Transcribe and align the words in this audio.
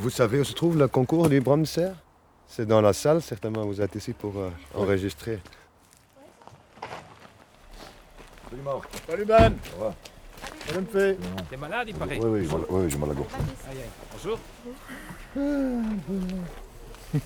Vous 0.00 0.08
savez 0.08 0.40
où 0.40 0.44
se 0.44 0.54
trouve 0.54 0.78
le 0.78 0.88
concours 0.88 1.28
du 1.28 1.42
Bromser 1.42 1.90
C'est 2.48 2.64
dans 2.64 2.80
la 2.80 2.94
salle, 2.94 3.20
certainement. 3.20 3.66
Vous 3.66 3.82
êtes 3.82 3.94
ici 3.96 4.14
pour 4.14 4.32
euh, 4.38 4.48
enregistrer. 4.74 5.40
Salut 8.48 8.62
Marc. 8.64 8.88
Salut 9.06 9.24
Ben 9.26 9.52
Ça 9.62 9.84
va? 9.84 9.94
Salut 10.66 10.86
fait 10.90 11.18
T'es 11.50 11.56
malade, 11.58 11.88
il 11.90 11.94
paraît. 11.94 12.18
Oui, 12.18 12.40
oui, 12.40 12.46
j'ai 12.48 12.56
mal- 12.56 12.66
oui, 12.70 12.88
j'ai 12.90 12.96
mal 12.96 13.10
à 13.10 13.12
la 13.12 13.18
gorge. 13.18 13.32
Bonjour. 14.14 14.38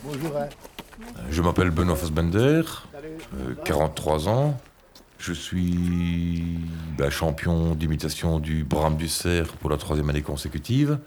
Bonjour 0.02 0.36
hein. 0.36 0.48
Je 1.30 1.42
m'appelle 1.42 1.70
Benoît 1.70 1.94
Fassbender, 1.94 2.62
euh, 3.36 3.54
43 3.64 4.28
ans. 4.28 4.58
Je 5.18 5.32
suis 5.32 6.58
bah, 6.98 7.08
champion 7.08 7.76
d'imitation 7.76 8.40
du 8.40 8.64
Bram 8.64 8.96
du 8.96 9.08
Cerf 9.08 9.52
pour 9.58 9.70
la 9.70 9.76
troisième 9.76 10.10
année 10.10 10.22
consécutive. 10.22 10.98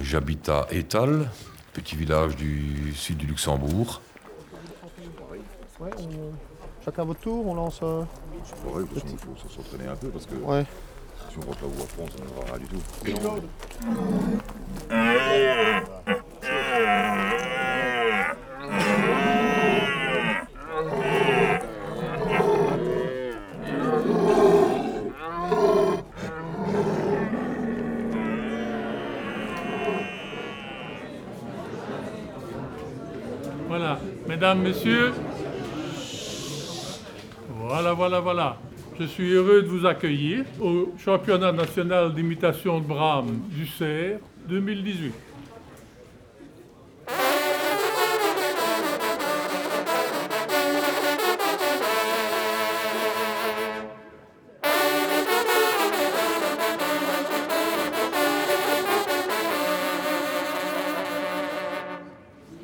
J'habite 0.00 0.48
à 0.48 0.66
Étal, 0.70 1.28
petit 1.72 1.96
village 1.96 2.36
du 2.36 2.92
sud 2.94 3.18
du 3.18 3.26
Luxembourg. 3.26 4.00
Ouais, 5.80 5.90
on- 5.98 6.32
Chacun 6.84 7.04
votre 7.04 7.20
tour, 7.20 7.46
on 7.46 7.54
lance... 7.54 7.80
euh, 7.82 8.02
C'est 8.44 8.56
pareil, 8.64 8.86
parce 8.92 9.04
qu'il 9.06 9.18
faut 9.18 9.48
s'entraîner 9.48 9.88
un 9.88 9.96
peu 9.96 10.08
parce 10.08 10.26
que 10.26 10.34
Ouais. 10.36 10.64
si 11.30 11.38
on 11.38 11.42
rentre 11.42 11.62
là 11.62 11.68
où 11.68 11.82
à 11.82 11.86
fond, 11.86 12.06
ça 12.16 12.24
ne 12.24 12.46
va 12.46 12.52
rien 12.54 12.58
du 12.64 12.66
tout. 12.68 14.28
Voilà, 33.68 33.98
mesdames, 34.26 34.57
messieurs. 34.68 35.12
Voilà, 37.56 37.92
voilà, 37.94 38.20
voilà. 38.20 38.56
Je 39.00 39.04
suis 39.04 39.32
heureux 39.32 39.62
de 39.62 39.68
vous 39.68 39.86
accueillir 39.86 40.44
au 40.60 40.92
championnat 40.98 41.52
national 41.52 42.14
d'imitation 42.14 42.80
de 42.80 42.84
Brahms 42.84 43.40
du 43.48 43.66
Cerf 43.66 44.18
2018. 44.48 45.27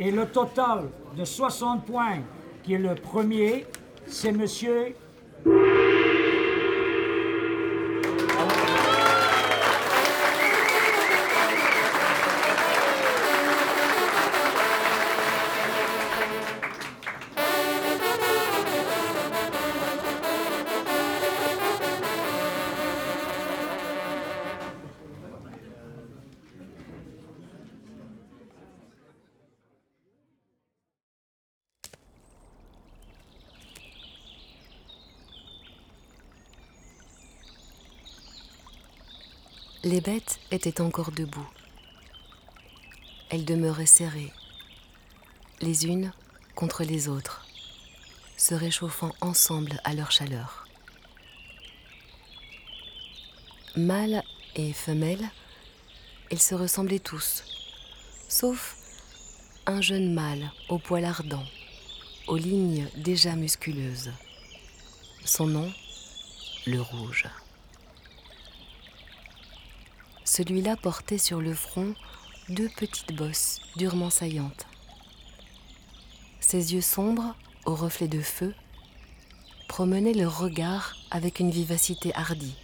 Et 0.05 0.11
le 0.11 0.27
total 0.27 0.91
de 1.17 1.25
60 1.25 1.87
points, 1.87 2.19
qui 2.63 2.75
est 2.75 2.79
le 2.79 2.95
premier, 2.95 3.65
c'est 4.07 4.33
monsieur 4.33 4.95
Les 40.05 40.13
bêtes 40.13 40.39
étaient 40.51 40.81
encore 40.81 41.13
debout. 41.13 41.49
Elles 43.31 43.45
demeuraient 43.45 43.87
serrées, 43.87 44.33
les 45.61 45.87
unes 45.87 46.13
contre 46.55 46.85
les 46.85 47.09
autres, 47.09 47.47
se 48.37 48.55
réchauffant 48.55 49.13
ensemble 49.21 49.81
à 49.85 49.95
leur 49.95 50.11
chaleur. 50.11 50.67
Mâles 53.77 54.23
et 54.57 54.73
femelles, 54.73 55.27
ils 56.31 56.43
se 56.43 56.55
ressemblaient 56.55 56.99
tous, 56.99 57.45
sauf 58.29 58.77
un 59.67 59.81
jeune 59.81 60.13
mâle 60.13 60.51
au 60.69 60.79
poil 60.79 61.05
ardent, 61.05 61.47
aux 62.27 62.37
lignes 62.37 62.89
déjà 62.97 63.37
musculeuses. 63.37 64.13
Son 65.25 65.47
nom, 65.47 65.73
le 66.67 66.81
rouge. 66.81 67.27
Celui-là 70.37 70.77
portait 70.77 71.17
sur 71.17 71.41
le 71.41 71.55
front 71.55 71.95
deux 72.49 72.69
petites 72.69 73.15
bosses 73.15 73.61
durement 73.77 74.11
saillantes. 74.11 74.67
Ses 76.41 76.75
yeux 76.75 76.81
sombres, 76.81 77.37
aux 77.67 77.77
reflets 77.77 78.09
de 78.09 78.21
feu, 78.21 78.53
promenaient 79.69 80.13
leur 80.13 80.37
regard 80.37 80.97
avec 81.13 81.39
une 81.39 81.53
vivacité 81.53 82.13
hardie, 82.17 82.57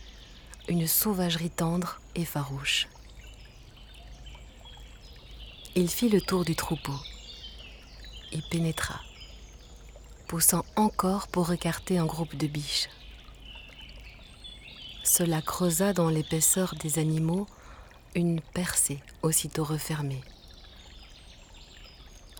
une 0.68 0.88
sauvagerie 0.88 1.48
tendre 1.48 2.00
et 2.16 2.24
farouche. 2.24 2.88
Il 5.76 5.88
fit 5.88 6.08
le 6.08 6.20
tour 6.20 6.44
du 6.44 6.56
troupeau, 6.56 6.98
y 8.32 8.42
pénétra, 8.50 9.00
poussant 10.26 10.64
encore 10.74 11.28
pour 11.28 11.52
écarter 11.52 11.98
un 11.98 12.06
groupe 12.06 12.34
de 12.34 12.48
biches. 12.48 12.88
Cela 15.04 15.40
creusa 15.40 15.92
dans 15.92 16.08
l'épaisseur 16.08 16.74
des 16.74 16.98
animaux 16.98 17.46
une 18.14 18.40
percée 18.40 19.00
aussitôt 19.22 19.64
refermée. 19.64 20.22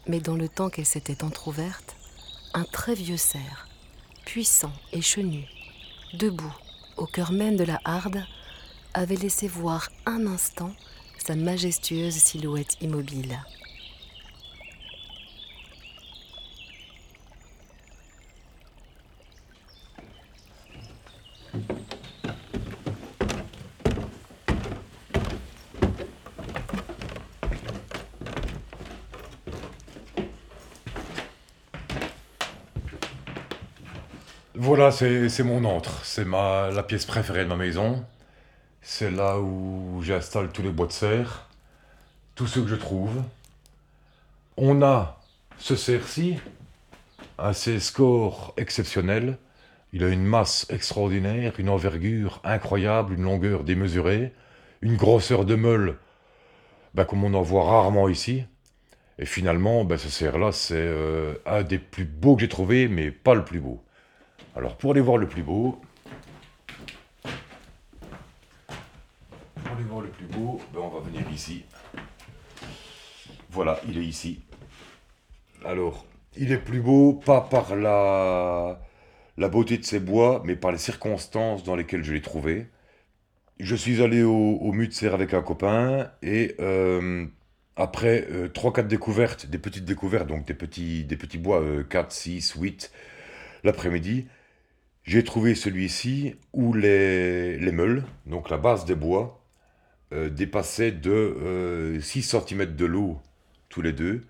Mais 0.06 0.20
dans 0.20 0.36
le 0.36 0.48
temps 0.48 0.70
qu'elle 0.70 0.86
s'était 0.86 1.24
entr'ouverte, 1.24 1.96
un 2.54 2.64
très 2.64 2.94
vieux 2.94 3.16
cerf, 3.16 3.68
puissant 4.24 4.72
et 4.92 5.02
chenu, 5.02 5.46
debout 6.14 6.54
au 6.96 7.06
cœur 7.06 7.32
même 7.32 7.56
de 7.56 7.64
la 7.64 7.80
harde, 7.84 8.24
avait 8.94 9.16
laissé 9.16 9.46
voir 9.46 9.90
un 10.06 10.26
instant 10.26 10.74
sa 11.24 11.36
majestueuse 11.36 12.14
silhouette 12.14 12.76
immobile. 12.80 13.38
C'est 34.92 35.42
mon 35.42 35.64
antre. 35.64 36.04
C'est 36.04 36.26
la 36.26 36.82
pièce 36.82 37.04
préférée 37.04 37.44
de 37.44 37.48
ma 37.48 37.56
maison. 37.56 38.04
C'est 38.82 39.10
là 39.10 39.38
où 39.38 40.00
j'installe 40.02 40.50
tous 40.50 40.62
les 40.62 40.70
bois 40.70 40.86
de 40.86 40.92
serre, 40.92 41.48
tous 42.34 42.46
ceux 42.46 42.62
que 42.62 42.68
je 42.68 42.76
trouve. 42.76 43.22
On 44.56 44.82
a 44.82 45.20
ce 45.58 45.76
cerf-ci, 45.76 46.38
un 47.38 47.52
score 47.52 48.54
exceptionnel. 48.56 49.38
Il 49.92 50.04
a 50.04 50.08
une 50.08 50.24
masse 50.24 50.66
extraordinaire, 50.70 51.54
une 51.58 51.68
envergure 51.68 52.40
incroyable, 52.44 53.14
une 53.14 53.22
longueur 53.24 53.64
démesurée, 53.64 54.32
une 54.82 54.96
grosseur 54.96 55.44
de 55.44 55.56
meule 55.56 55.96
bah, 56.94 57.04
comme 57.04 57.24
on 57.24 57.34
en 57.34 57.42
voit 57.42 57.64
rarement 57.64 58.08
ici. 58.08 58.44
Et 59.18 59.26
finalement, 59.26 59.84
bah, 59.84 59.98
ce 59.98 60.08
cerf-là, 60.08 60.52
c'est 60.52 60.74
euh, 60.76 61.34
un 61.46 61.62
des 61.62 61.78
plus 61.78 62.04
beaux 62.04 62.36
que 62.36 62.42
j'ai 62.42 62.48
trouvé, 62.48 62.88
mais 62.88 63.10
pas 63.10 63.34
le 63.34 63.44
plus 63.44 63.60
beau. 63.60 63.82
Alors 64.56 64.76
pour 64.76 64.90
aller 64.90 65.00
voir 65.00 65.16
le 65.16 65.28
plus 65.28 65.42
beau, 65.42 65.80
pour 69.54 69.72
aller 69.72 69.84
voir 69.84 70.00
le 70.00 70.08
plus 70.08 70.26
beau, 70.26 70.60
ben, 70.74 70.80
on 70.80 70.88
va 70.88 71.00
venir 71.00 71.22
ici. 71.32 71.64
Voilà, 73.50 73.80
il 73.88 73.96
est 73.98 74.04
ici. 74.04 74.42
Alors, 75.64 76.04
il 76.36 76.50
est 76.52 76.58
plus 76.58 76.80
beau 76.80 77.12
pas 77.12 77.40
par 77.42 77.76
la, 77.76 78.80
la 79.36 79.48
beauté 79.48 79.78
de 79.78 79.84
ses 79.84 80.00
bois, 80.00 80.42
mais 80.44 80.56
par 80.56 80.72
les 80.72 80.78
circonstances 80.78 81.62
dans 81.62 81.76
lesquelles 81.76 82.02
je 82.02 82.12
l'ai 82.12 82.22
trouvé. 82.22 82.66
Je 83.60 83.76
suis 83.76 84.02
allé 84.02 84.22
au, 84.22 84.32
au 84.32 84.72
Mutzer 84.72 85.12
avec 85.14 85.32
un 85.34 85.42
copain 85.42 86.10
et 86.22 86.56
euh, 86.60 87.26
après 87.76 88.26
3-4 88.52 88.86
découvertes, 88.88 89.46
des 89.46 89.58
petites 89.58 89.84
découvertes, 89.84 90.26
donc 90.26 90.44
des 90.46 90.54
petits, 90.54 91.04
des 91.04 91.16
petits 91.16 91.38
bois, 91.38 91.62
4, 91.88 92.10
6, 92.10 92.54
8, 92.58 92.92
l'après-midi, 93.64 94.26
j'ai 95.10 95.24
trouvé 95.24 95.56
celui-ci 95.56 96.36
où 96.52 96.72
les, 96.72 97.58
les 97.58 97.72
meules, 97.72 98.04
donc 98.26 98.48
la 98.48 98.58
base 98.58 98.84
des 98.84 98.94
bois, 98.94 99.42
euh, 100.12 100.30
dépassaient 100.30 100.92
de 100.92 101.10
euh, 101.10 102.00
6 102.00 102.22
cm 102.22 102.76
de 102.76 102.86
l'eau 102.86 103.20
tous 103.68 103.82
les 103.82 103.92
deux. 103.92 104.24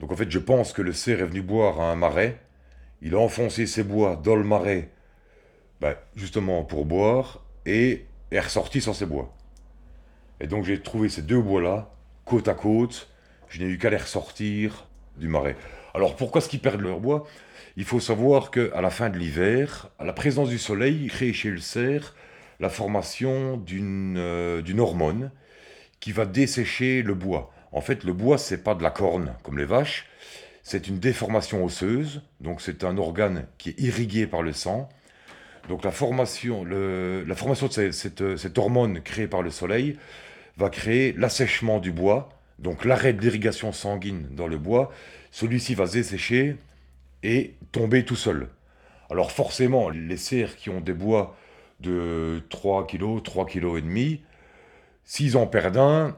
Donc 0.00 0.10
en 0.10 0.16
fait, 0.16 0.28
je 0.28 0.40
pense 0.40 0.72
que 0.72 0.82
le 0.82 0.92
cerf 0.92 1.20
est 1.20 1.26
venu 1.26 1.40
boire 1.40 1.80
à 1.80 1.92
un 1.92 1.94
marais. 1.94 2.40
Il 3.00 3.14
a 3.14 3.18
enfoncé 3.18 3.68
ses 3.68 3.84
bois 3.84 4.16
dans 4.16 4.34
le 4.34 4.42
marais, 4.42 4.90
ben, 5.80 5.94
justement 6.16 6.64
pour 6.64 6.84
boire, 6.84 7.44
et 7.64 8.04
est 8.32 8.40
ressorti 8.40 8.80
sans 8.80 8.92
ses 8.92 9.06
bois. 9.06 9.32
Et 10.40 10.48
donc 10.48 10.64
j'ai 10.64 10.82
trouvé 10.82 11.08
ces 11.10 11.22
deux 11.22 11.40
bois-là, 11.40 11.94
côte 12.24 12.48
à 12.48 12.54
côte. 12.54 13.08
Je 13.48 13.62
n'ai 13.62 13.70
eu 13.70 13.78
qu'à 13.78 13.88
les 13.88 13.98
ressortir 13.98 14.88
du 15.16 15.28
marais. 15.28 15.54
Alors 15.94 16.16
pourquoi 16.16 16.40
est-ce 16.40 16.48
qu'ils 16.48 16.58
perdent 16.58 16.80
leur 16.80 16.98
bois? 16.98 17.24
Il 17.76 17.84
faut 17.84 18.00
savoir 18.00 18.50
qu'à 18.50 18.80
la 18.80 18.90
fin 18.90 19.10
de 19.10 19.18
l'hiver, 19.18 19.88
à 19.98 20.04
la 20.04 20.12
présence 20.12 20.48
du 20.48 20.58
soleil, 20.58 21.06
crée 21.08 21.32
chez 21.32 21.50
le 21.50 21.58
cerf 21.58 22.14
la 22.60 22.68
formation 22.68 23.56
d'une 23.56 24.14
euh, 24.16 24.62
d'une 24.62 24.78
hormone 24.80 25.30
qui 26.00 26.12
va 26.12 26.24
dessécher 26.26 27.02
le 27.02 27.14
bois. 27.14 27.52
En 27.72 27.80
fait, 27.80 28.04
le 28.04 28.12
bois, 28.12 28.38
c'est 28.38 28.62
pas 28.62 28.74
de 28.76 28.82
la 28.82 28.90
corne 28.90 29.34
comme 29.42 29.58
les 29.58 29.64
vaches, 29.64 30.06
c'est 30.62 30.86
une 30.88 30.98
déformation 31.00 31.64
osseuse, 31.64 32.22
donc 32.40 32.60
c'est 32.60 32.84
un 32.84 32.96
organe 32.96 33.46
qui 33.58 33.70
est 33.70 33.80
irrigué 33.80 34.26
par 34.26 34.42
le 34.42 34.52
sang. 34.52 34.88
Donc 35.68 35.82
la 35.84 35.90
formation, 35.90 36.64
la 36.64 37.34
formation 37.34 37.66
de 37.68 37.90
cette, 37.90 38.36
cette- 38.36 38.58
hormone 38.58 39.00
créée 39.02 39.26
par 39.26 39.42
le 39.42 39.50
soleil 39.50 39.96
va 40.58 40.68
créer 40.70 41.14
l'assèchement 41.18 41.80
du 41.80 41.90
bois, 41.90 42.28
donc 42.58 42.84
l'arrêt 42.84 43.14
de 43.14 43.20
l'irrigation 43.20 43.72
sanguine 43.72 44.28
dans 44.30 44.46
le 44.46 44.58
bois. 44.58 44.92
Celui-ci 45.32 45.74
va 45.74 45.86
dessécher 45.86 46.56
et 47.24 47.56
tomber 47.72 48.04
tout 48.04 48.16
seul. 48.16 48.50
Alors 49.10 49.32
forcément, 49.32 49.88
les 49.88 50.16
cerfs 50.18 50.56
qui 50.56 50.70
ont 50.70 50.80
des 50.80 50.92
bois 50.92 51.36
de 51.80 52.42
3 52.50 52.86
kg, 52.86 53.22
3 53.22 53.46
kg 53.46 53.78
et 53.78 53.82
demi, 53.82 54.22
s'ils 55.04 55.36
en 55.36 55.46
perdent 55.46 55.78
un, 55.78 56.16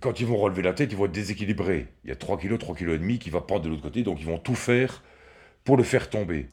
quand 0.00 0.20
ils 0.20 0.26
vont 0.26 0.36
relever 0.36 0.62
la 0.62 0.74
tête, 0.74 0.92
ils 0.92 0.98
vont 0.98 1.06
être 1.06 1.12
déséquilibrés. 1.12 1.88
Il 2.04 2.10
y 2.10 2.12
a 2.12 2.16
3 2.16 2.36
kg, 2.38 2.58
3 2.58 2.76
kg 2.76 2.90
et 2.90 2.98
demi 2.98 3.18
qui 3.18 3.30
va 3.30 3.40
prendre 3.40 3.62
de 3.62 3.70
l'autre 3.70 3.82
côté, 3.82 4.02
donc 4.02 4.20
ils 4.20 4.26
vont 4.26 4.38
tout 4.38 4.54
faire 4.54 5.02
pour 5.64 5.76
le 5.76 5.82
faire 5.82 6.10
tomber. 6.10 6.48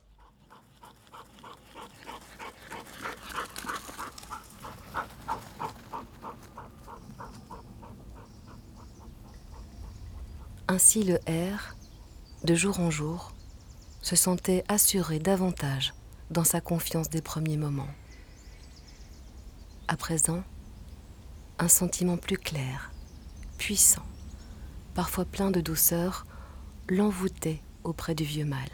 Ainsi 10.70 11.04
le 11.04 11.16
R, 11.16 11.76
de 12.44 12.54
jour 12.54 12.80
en 12.80 12.92
jour, 12.92 13.34
se 14.02 14.16
sentait 14.16 14.64
assuré 14.68 15.20
davantage 15.20 15.94
dans 16.32 16.44
sa 16.44 16.62
confiance 16.62 17.10
des 17.10 17.22
premiers 17.22 17.58
moments. 17.58 17.90
À 19.88 19.98
présent, 19.98 20.44
un 21.58 21.68
sentiment 21.68 22.18
plus 22.18 22.38
clair, 22.38 22.92
puissant, 23.58 24.06
parfois 24.94 25.26
plein 25.26 25.52
de 25.52 25.62
douceur, 25.62 26.26
l'envoûtait 26.88 27.62
auprès 27.84 28.16
du 28.16 28.24
vieux 28.24 28.46
mâle. 28.46 28.70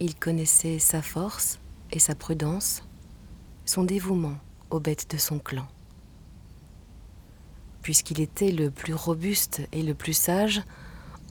Il 0.00 0.14
connaissait 0.14 0.78
sa 0.78 1.02
force 1.02 1.58
et 1.90 1.98
sa 1.98 2.14
prudence, 2.14 2.82
son 3.64 3.84
dévouement 3.84 4.36
aux 4.70 4.80
bêtes 4.80 5.10
de 5.10 5.16
son 5.16 5.38
clan. 5.38 5.66
Puisqu'il 7.82 8.20
était 8.20 8.50
le 8.50 8.70
plus 8.70 8.94
robuste 8.94 9.62
et 9.72 9.82
le 9.82 9.94
plus 9.94 10.14
sage, 10.14 10.62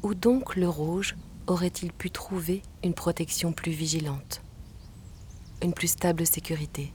où 0.02 0.14
donc 0.14 0.56
le 0.56 0.70
rouge 0.70 1.16
aurait-il 1.48 1.92
pu 1.92 2.10
trouver 2.10 2.62
une 2.84 2.94
protection 2.94 3.52
plus 3.52 3.72
vigilante, 3.72 4.42
une 5.62 5.74
plus 5.74 5.88
stable 5.88 6.26
sécurité 6.26 6.94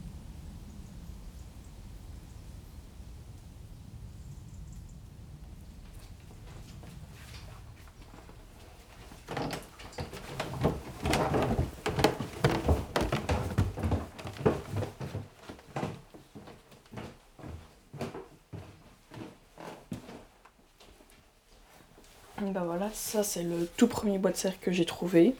Ben 22.40 22.64
voilà, 22.64 22.88
ça 22.94 23.24
c'est 23.38 23.44
le 23.44 23.68
tout 23.76 23.86
premier 23.86 24.18
bois 24.18 24.32
de 24.32 24.36
serre 24.36 24.58
que 24.60 24.72
j'ai 24.72 24.84
trouvé. 24.84 25.34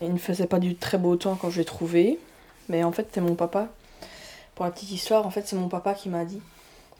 Il 0.00 0.12
ne 0.12 0.18
faisait 0.18 0.46
pas 0.46 0.60
du 0.60 0.76
très 0.76 0.98
beau 0.98 1.16
temps 1.16 1.34
quand 1.34 1.50
je 1.50 1.58
l'ai 1.58 1.64
trouvé, 1.64 2.20
mais 2.68 2.84
en 2.84 2.92
fait 2.92 3.08
c'est 3.12 3.20
mon 3.20 3.34
papa. 3.34 3.68
Pour 4.54 4.64
la 4.64 4.70
petite 4.70 4.92
histoire, 4.92 5.26
en 5.26 5.30
fait 5.30 5.48
c'est 5.48 5.56
mon 5.56 5.68
papa 5.68 5.94
qui 5.94 6.08
m'a 6.08 6.24
dit 6.24 6.40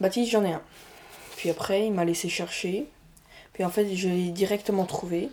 Baptiste, 0.01 0.33
j'en 0.33 0.45
ai 0.45 0.53
un. 0.53 0.63
Puis 1.37 1.51
après, 1.51 1.87
il 1.87 1.93
m'a 1.93 2.05
laissé 2.05 2.29
chercher. 2.29 2.87
Puis 3.53 3.65
en 3.65 3.71
fait, 3.71 3.95
je 3.95 4.09
l'ai 4.09 4.31
directement 4.31 4.87
trouvé. 4.87 5.31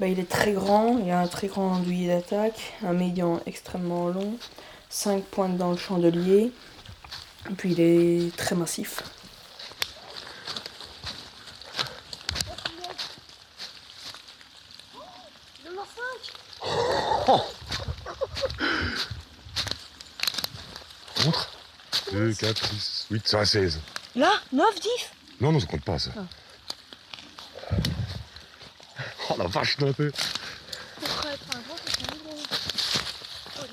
Ben, 0.00 0.06
il 0.06 0.18
est 0.18 0.28
très 0.28 0.52
grand, 0.52 0.96
il 0.98 1.10
a 1.10 1.20
un 1.20 1.26
très 1.26 1.48
grand 1.48 1.72
andouiller 1.72 2.08
d'attaque, 2.08 2.72
un 2.82 2.94
médian 2.94 3.40
extrêmement 3.46 4.08
long, 4.08 4.34
5 4.88 5.24
pointes 5.24 5.56
dans 5.58 5.72
le 5.72 5.76
chandelier, 5.76 6.52
puis 7.56 7.72
il 7.72 7.80
est 7.80 8.36
très 8.36 8.54
massif. 8.54 9.02
2, 22.18 22.34
4, 22.34 22.66
6, 22.66 23.06
8, 23.12 23.28
ça 23.28 23.38
va 23.38 23.46
16. 23.46 23.80
Là 24.16 24.32
9, 24.52 24.80
10 24.80 24.90
Non, 25.40 25.52
non, 25.52 25.60
ça 25.60 25.66
compte 25.66 25.84
pas 25.84 26.00
ça. 26.00 26.10
Oh 29.30 29.36
la 29.38 29.46
vache, 29.46 29.76
un 29.80 29.92
peu. 29.92 30.10
Gros. 31.00 31.62
Oh, 33.60 33.64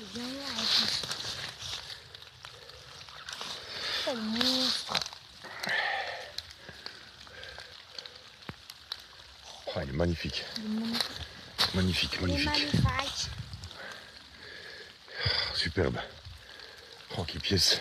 il 4.14 4.38
est. 4.38 4.54
Oh, 9.66 9.80
il 9.82 9.88
est 9.88 9.92
magnifique. 9.92 10.44
Magnifique. 11.74 12.20
magnifique. 12.20 12.68
Superbe. 15.54 15.98
Oh, 17.18 17.24
quelle 17.26 17.40
pièce. 17.40 17.80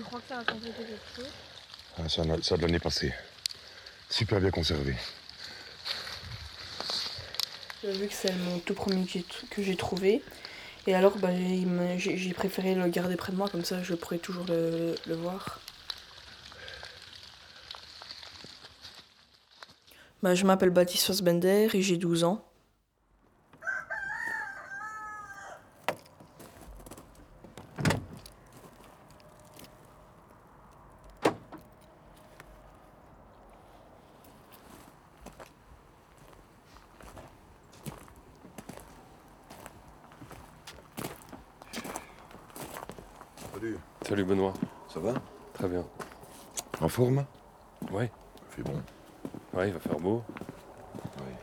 Tu 0.00 0.04
crois 0.06 0.20
que 0.20 0.28
ça 0.28 0.36
va 0.36 0.44
compléter 0.44 0.78
quelque 0.82 1.14
chose? 1.14 1.30
Ah, 1.98 2.08
ça, 2.08 2.22
a- 2.22 2.42
ça 2.42 2.54
a 2.54 2.56
de 2.56 2.62
l'année 2.62 2.78
passée. 2.78 3.12
Super 4.08 4.40
bien 4.40 4.50
conservé. 4.50 4.96
J'ai 7.84 7.92
vu 7.92 8.08
que 8.08 8.14
c'est 8.14 8.32
mon 8.32 8.60
tout 8.60 8.72
premier 8.72 9.04
que 9.04 9.10
j'ai- 9.12 9.24
que 9.50 9.62
j'ai 9.62 9.76
trouvé. 9.76 10.22
Et 10.86 10.94
alors, 10.94 11.18
bah, 11.18 11.28
j'ai 11.98 12.16
j'ai 12.16 12.32
préféré 12.32 12.74
le 12.74 12.88
garder 12.88 13.16
près 13.16 13.30
de 13.32 13.36
moi, 13.36 13.50
comme 13.50 13.62
ça 13.66 13.82
je 13.82 13.92
pourrais 13.94 14.16
toujours 14.16 14.46
le, 14.46 14.94
le 15.06 15.14
voir. 15.16 15.60
Bah, 20.22 20.34
je 20.34 20.46
m'appelle 20.46 20.70
Baptiste 20.70 21.08
Fassbender 21.08 21.68
et 21.74 21.82
j'ai 21.82 21.98
12 21.98 22.24
ans. 22.24 22.42
Salut, 43.52 43.76
Salut 44.08 44.24
Benoît, 44.24 44.54
ça 44.92 45.00
va 45.00 45.14
très 45.54 45.68
bien. 45.68 45.84
Ouais, 47.00 48.10
Il 48.50 48.54
fait 48.56 48.62
bon. 48.62 48.82
ouais, 49.54 49.68
il 49.68 49.72
va 49.72 49.80
faire 49.80 49.98
beau. 49.98 50.22
Ouais. 51.16 51.34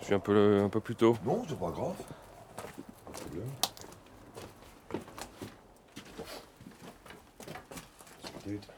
Je 0.00 0.06
suis 0.06 0.14
un 0.14 0.18
peu, 0.18 0.62
un 0.64 0.70
peu 0.70 0.80
plus 0.80 0.96
tôt. 0.96 1.14
Non, 1.22 1.44
c'est 1.46 1.58
pas 1.58 1.70
grave. 1.70 1.94
Pas 3.04 3.12
de 3.12 3.18
problème. 3.18 3.50
Petite. 8.42 8.68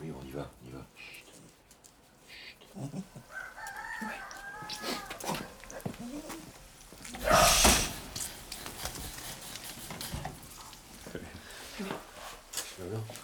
Oui, 0.00 0.12
on 0.20 0.26
y 0.26 0.30
va, 0.32 0.50
on 0.64 0.68
y 0.68 0.72
va. 0.72 0.80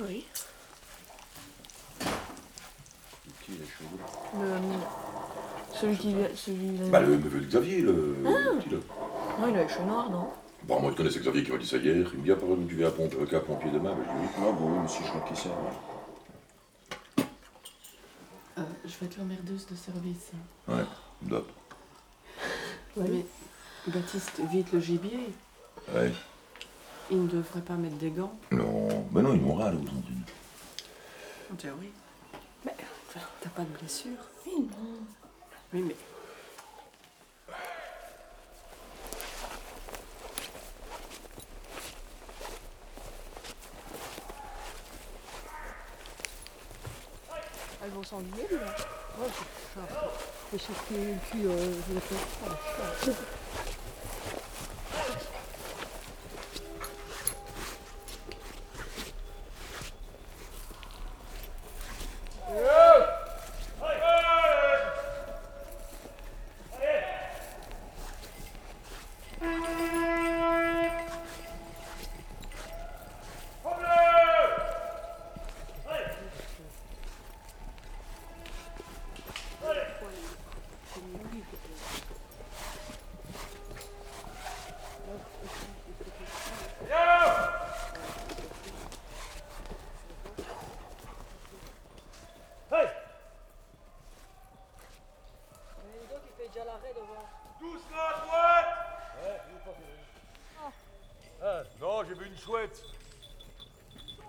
Oui. 0.00 0.26
Qui 3.44 3.52
est 3.52 3.66
chaud 3.66 3.84
Le, 4.40 4.48
celui 5.80 5.96
qui 5.96 6.14
celui 6.34 6.68
Bah, 6.90 7.00
le 7.00 7.16
neveu 7.16 7.40
de 7.40 7.46
Xavier, 7.46 7.80
le, 7.82 7.92
le 8.22 8.58
petit, 8.58 8.70
là. 8.70 8.78
Non, 9.40 9.48
il 9.48 9.56
a 9.56 9.62
les 9.62 9.68
cheveux 9.68 9.84
noirs, 9.86 10.10
non? 10.10 10.28
Bon, 10.64 10.80
moi, 10.80 10.90
je 10.90 10.96
connaissais 10.96 11.20
Xavier 11.20 11.42
qui 11.42 11.50
m'a 11.50 11.58
dit 11.58 11.66
ça 11.66 11.78
hier. 11.78 11.94
Il 12.12 12.18
me 12.18 12.24
dit, 12.24 12.32
ah, 12.32 12.36
par 12.36 12.44
exemple, 12.50 12.68
tu 12.68 12.74
viens 12.76 12.88
à 12.88 12.90
pompe, 12.90 13.14
avec 13.16 13.32
un 13.32 13.40
pompier 13.40 13.70
demain? 13.70 13.94
Ben, 13.94 14.04
je 14.04 14.10
dis 14.10 14.16
oui. 14.20 14.28
Ah 14.48 14.52
bon, 14.52 14.72
oui, 14.72 14.78
mais 14.82 14.88
si 14.88 14.98
je 15.02 15.08
crois 15.08 15.20
qu'il 15.22 15.36
sait. 15.36 15.48
Euh, 18.58 18.62
je 18.84 18.90
vais 18.98 19.06
être 19.06 19.16
l'emmerdeuse 19.16 19.66
de 19.66 19.74
service. 19.74 20.30
Ouais, 20.68 20.84
dop. 21.22 21.48
Mais 22.96 23.24
Baptiste, 23.86 24.40
vite 24.50 24.72
le 24.72 24.80
gibier. 24.80 25.28
Ouais. 25.94 26.12
Il 27.10 27.22
ne 27.22 27.28
devrait 27.28 27.60
pas 27.62 27.74
mettre 27.74 27.96
des 27.96 28.10
gants. 28.10 28.38
Non, 28.52 29.06
ben 29.10 29.22
non, 29.22 29.34
ils 29.34 29.40
m'ont 29.40 29.54
râle 29.54 29.74
aujourd'hui. 29.76 30.14
En 31.50 31.56
théorie. 31.56 31.92
Mais 32.64 32.74
enfin, 33.08 33.20
t'as 33.40 33.48
pas 33.50 33.62
de 33.62 33.78
blessure 33.78 34.18
Oui, 34.46 34.52
non. 34.58 34.98
Oui, 35.72 35.82
mais. 35.82 35.96
Elles 47.82 47.90
vont 47.90 48.02
s'ennuyer, 48.02 48.48
là. 48.50 48.58
Ouais, 49.18 49.28
c'est 49.32 49.80
ça. 49.80 49.86
Et 50.52 50.58
c'est 50.58 50.72
ce 50.74 50.88
qui 50.88 50.94
est 50.94 51.12
le 51.12 51.18
cul, 51.30 51.46
euh, 51.46 51.72
je 51.88 51.94
l'ai 51.94 52.00
fait. 52.00 52.16
Ah, 52.44 52.58
ça. 53.06 53.12
Doucement 97.60 97.98
à 97.98 98.20
droite 98.24 98.66
Ah, 101.42 101.62
Non, 101.80 102.04
j'ai 102.04 102.14
vu 102.14 102.26
une 102.26 102.36
chouette. 102.36 102.82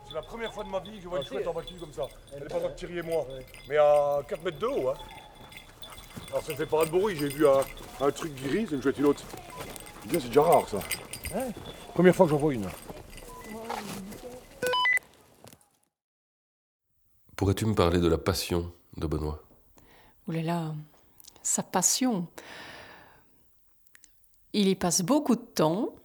C'est 0.07 0.13
la 0.13 0.22
première 0.22 0.53
fois 0.53 0.60
de 0.60 0.60
ma 0.71 0.79
vie 0.79 0.97
que 0.97 1.03
je 1.03 1.07
vois 1.07 1.19
une 1.19 1.25
chouette 1.25 1.47
en 1.47 1.53
voiture 1.53 1.79
comme 1.79 1.93
ça. 1.93 2.07
Elle 2.35 2.43
est 2.43 2.47
pas 2.47 2.59
dans 2.59 2.69
le 2.69 2.75
Thierry 2.75 2.99
et 2.99 3.01
moi. 3.01 3.27
Mais 3.69 3.77
à 3.77 4.21
4 4.27 4.43
mètres 4.43 4.59
de 4.59 4.67
haut. 4.67 4.89
Hein. 4.89 4.95
Alors 6.29 6.43
ça 6.43 6.53
ne 6.53 6.57
fait 6.57 6.65
pas 6.65 6.85
de 6.85 6.89
bruit, 6.89 7.15
j'ai 7.17 7.27
vu 7.27 7.47
un, 7.47 7.59
un 7.99 8.11
truc 8.11 8.33
gris, 8.35 8.65
c'est 8.69 8.75
une 8.75 8.81
chouette 8.81 8.97
une 8.97 9.05
autre. 9.05 9.23
Bien, 10.05 10.19
c'est 10.19 10.27
déjà 10.27 10.41
rare 10.41 10.67
ça. 10.67 10.79
Première 11.93 12.15
fois 12.15 12.25
que 12.25 12.31
j'en 12.31 12.37
vois 12.37 12.53
une. 12.53 12.67
Pourrais-tu 17.35 17.65
me 17.65 17.75
parler 17.75 17.99
de 17.99 18.07
la 18.07 18.17
passion 18.17 18.71
de 18.97 19.07
Benoît? 19.07 19.43
Ouh 20.27 20.31
là 20.31 20.41
là, 20.41 20.75
sa 21.41 21.63
passion. 21.63 22.27
Il 24.53 24.67
y 24.67 24.75
passe 24.75 25.01
beaucoup 25.01 25.35
de 25.35 25.41
temps, 25.41 25.95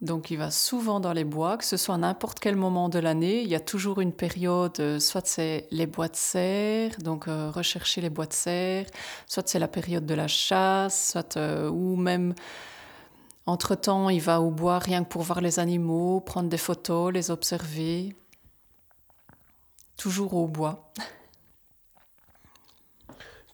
donc 0.00 0.30
il 0.30 0.38
va 0.38 0.50
souvent 0.50 0.98
dans 0.98 1.12
les 1.12 1.24
bois, 1.24 1.58
que 1.58 1.64
ce 1.64 1.76
soit 1.76 1.94
à 1.94 1.98
n'importe 1.98 2.40
quel 2.40 2.56
moment 2.56 2.88
de 2.88 2.98
l'année. 2.98 3.42
Il 3.42 3.48
y 3.48 3.54
a 3.54 3.60
toujours 3.60 4.00
une 4.00 4.12
période, 4.12 4.78
euh, 4.80 4.98
soit 4.98 5.26
c'est 5.26 5.66
les 5.70 5.86
bois 5.86 6.08
de 6.08 6.16
serre, 6.16 6.92
donc 7.00 7.28
euh, 7.28 7.50
rechercher 7.50 8.00
les 8.00 8.08
bois 8.08 8.26
de 8.26 8.32
serre, 8.32 8.86
soit 9.26 9.46
c'est 9.46 9.58
la 9.58 9.68
période 9.68 10.06
de 10.06 10.14
la 10.14 10.26
chasse, 10.26 11.10
soit 11.12 11.36
euh, 11.36 11.68
ou 11.68 11.96
même 11.96 12.34
entre-temps, 13.46 14.08
il 14.10 14.20
va 14.20 14.40
au 14.40 14.50
bois 14.50 14.78
rien 14.78 15.04
que 15.04 15.08
pour 15.08 15.22
voir 15.22 15.40
les 15.40 15.58
animaux, 15.58 16.20
prendre 16.20 16.48
des 16.48 16.58
photos, 16.58 17.12
les 17.12 17.30
observer. 17.30 18.14
Toujours 19.96 20.34
au 20.34 20.46
bois. 20.46 20.92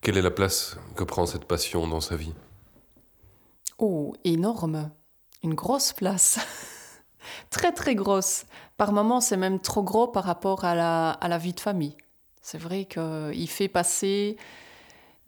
Quelle 0.00 0.18
est 0.18 0.22
la 0.22 0.30
place 0.30 0.76
que 0.94 1.02
prend 1.02 1.26
cette 1.26 1.46
passion 1.46 1.88
dans 1.88 2.00
sa 2.00 2.14
vie? 2.14 2.34
Oh, 3.78 4.14
énorme. 4.24 4.90
Une 5.42 5.54
grosse 5.54 5.92
place. 5.92 6.38
très 7.50 7.72
très 7.72 7.94
grosse. 7.94 8.46
Par 8.76 8.92
moments, 8.92 9.20
c'est 9.20 9.36
même 9.36 9.60
trop 9.60 9.82
gros 9.82 10.08
par 10.08 10.24
rapport 10.24 10.64
à 10.64 10.74
la, 10.74 11.10
à 11.10 11.28
la 11.28 11.38
vie 11.38 11.52
de 11.52 11.60
famille. 11.60 11.96
C'est 12.42 12.58
vrai 12.58 12.84
qu'il 12.84 13.48
fait 13.48 13.68
passer 13.68 14.36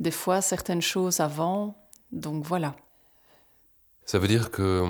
des 0.00 0.10
fois 0.10 0.40
certaines 0.40 0.82
choses 0.82 1.20
avant. 1.20 1.74
Donc 2.12 2.44
voilà. 2.44 2.76
Ça 4.04 4.18
veut 4.18 4.28
dire 4.28 4.50
que 4.50 4.84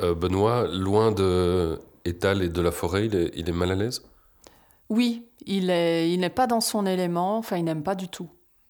euh, 0.00 0.14
Benoît, 0.14 0.66
loin 0.68 1.12
de 1.12 1.80
Étal 2.04 2.42
et 2.42 2.48
de 2.48 2.60
la 2.60 2.72
forêt, 2.72 3.06
il 3.06 3.14
est, 3.14 3.30
il 3.34 3.48
est 3.48 3.52
mal 3.52 3.70
à 3.70 3.74
l'aise? 3.74 4.02
Oui, 4.88 5.28
il 5.46 5.70
est, 5.70 6.10
il 6.10 6.20
n'est 6.20 6.30
pas 6.30 6.46
dans 6.46 6.60
son 6.60 6.84
élément. 6.84 7.38
Enfin, 7.38 7.56
il 7.56 7.64
n'aime 7.64 7.82
pas 7.82 7.94
du 7.94 8.08
tout. 8.08 8.28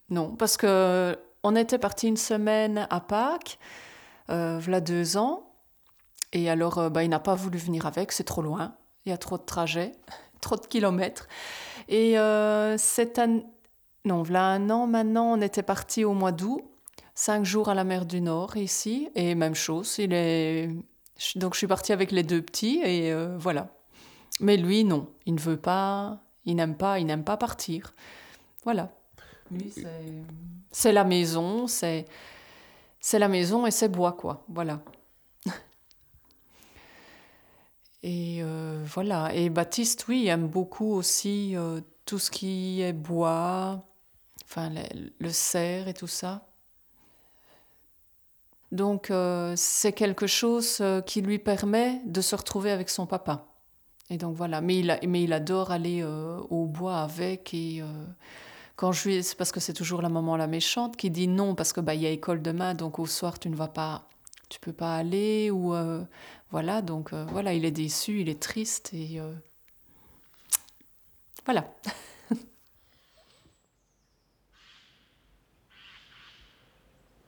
Non, 0.09 0.35
parce 0.35 0.57
que 0.57 1.17
on 1.43 1.55
était 1.55 1.79
parti 1.79 2.07
une 2.07 2.17
semaine 2.17 2.87
à 2.89 2.99
Pâques, 3.01 3.57
euh, 4.29 4.59
voilà 4.61 4.79
deux 4.79 5.17
ans. 5.17 5.52
Et 6.33 6.49
alors, 6.49 6.77
euh, 6.79 6.89
bah, 6.89 7.03
il 7.03 7.09
n'a 7.09 7.19
pas 7.19 7.35
voulu 7.35 7.57
venir 7.57 7.85
avec, 7.85 8.11
c'est 8.11 8.23
trop 8.23 8.41
loin. 8.41 8.75
Il 9.05 9.09
y 9.09 9.13
a 9.13 9.17
trop 9.17 9.37
de 9.37 9.43
trajets, 9.43 9.93
trop 10.41 10.57
de 10.57 10.65
kilomètres. 10.65 11.27
Et 11.87 12.19
euh, 12.19 12.77
cette 12.77 13.19
année, 13.19 13.45
non, 14.05 14.23
voilà 14.23 14.47
un 14.47 14.69
an 14.69 14.87
maintenant, 14.87 15.31
on 15.31 15.41
était 15.41 15.63
parti 15.63 16.03
au 16.03 16.13
mois 16.13 16.31
d'août, 16.33 16.61
cinq 17.15 17.45
jours 17.45 17.69
à 17.69 17.75
la 17.75 17.85
mer 17.85 18.05
du 18.05 18.19
Nord 18.19 18.57
ici, 18.57 19.09
et 19.15 19.35
même 19.35 19.55
chose. 19.55 19.95
Il 19.99 20.13
est 20.13 20.69
donc 21.35 21.53
je 21.53 21.59
suis 21.59 21.67
partie 21.67 21.93
avec 21.93 22.11
les 22.11 22.23
deux 22.23 22.41
petits 22.41 22.81
et 22.83 23.11
euh, 23.13 23.37
voilà. 23.37 23.69
Mais 24.39 24.57
lui, 24.57 24.83
non, 24.83 25.07
il 25.25 25.35
ne 25.35 25.39
veut 25.39 25.57
pas, 25.57 26.19
il 26.45 26.55
n'aime 26.55 26.75
pas, 26.75 26.99
il 26.99 27.05
n'aime 27.05 27.23
pas 27.23 27.37
partir. 27.37 27.93
Voilà. 28.63 28.91
Lui, 29.51 29.71
c'est 30.71 30.91
la 30.91 31.03
maison, 31.03 31.67
c'est 31.67 32.05
c'est 32.99 33.19
la 33.19 33.27
maison 33.27 33.65
et 33.67 33.71
c'est 33.71 33.89
bois 33.89 34.13
quoi. 34.13 34.43
Voilà. 34.49 34.81
Et 38.03 38.39
euh, 38.43 38.83
voilà. 38.85 39.33
Et 39.33 39.49
Baptiste, 39.49 40.05
oui, 40.09 40.27
aime 40.27 40.47
beaucoup 40.47 40.93
aussi 40.93 41.55
euh, 41.55 41.79
tout 42.05 42.19
ce 42.19 42.29
qui 42.29 42.81
est 42.81 42.93
bois, 42.93 43.81
enfin 44.43 44.69
le, 45.19 45.29
cerf 45.31 45.87
et 45.87 45.93
tout 45.93 46.07
ça. 46.07 46.45
Donc 48.73 49.09
euh, 49.09 49.53
c'est 49.55 49.93
quelque 49.93 50.27
chose 50.27 50.83
qui 51.05 51.21
lui 51.21 51.39
permet 51.39 52.01
de 52.05 52.21
se 52.21 52.35
retrouver 52.35 52.71
avec 52.71 52.89
son 52.89 53.05
papa. 53.05 53.45
Et 54.09 54.17
donc 54.17 54.35
voilà. 54.35 54.59
Mais 54.59 54.79
il, 54.79 54.99
mais 55.07 55.23
il 55.23 55.31
adore 55.31 55.71
aller 55.71 56.03
au 56.03 56.65
bois 56.65 56.97
avec 56.97 57.53
et 57.53 57.81
quand 58.75 58.91
je 58.91 59.07
lui, 59.07 59.23
c'est 59.23 59.37
parce 59.37 59.51
que 59.51 59.59
c'est 59.59 59.73
toujours 59.73 60.01
la 60.01 60.09
maman 60.09 60.35
la 60.35 60.47
méchante 60.47 60.97
qui 60.97 61.09
dit 61.09 61.27
non 61.27 61.55
parce 61.55 61.71
que 61.71 61.79
bah 61.79 61.93
il 61.93 62.01
y 62.01 62.07
a 62.07 62.09
école 62.09 62.41
demain 62.41 62.73
donc 62.73 62.99
au 62.99 63.05
soir 63.05 63.39
tu 63.39 63.49
ne 63.49 63.55
vas 63.55 63.67
pas, 63.67 64.07
tu 64.49 64.59
peux 64.59 64.73
pas 64.73 64.95
aller 64.97 65.49
ou 65.51 65.73
euh, 65.73 66.03
voilà 66.51 66.81
donc 66.81 67.13
euh, 67.13 67.25
voilà 67.25 67.53
il 67.53 67.65
est 67.65 67.71
déçu, 67.71 68.21
il 68.21 68.29
est 68.29 68.41
triste 68.41 68.91
et 68.93 69.19
euh, 69.19 69.33
voilà. 71.45 71.73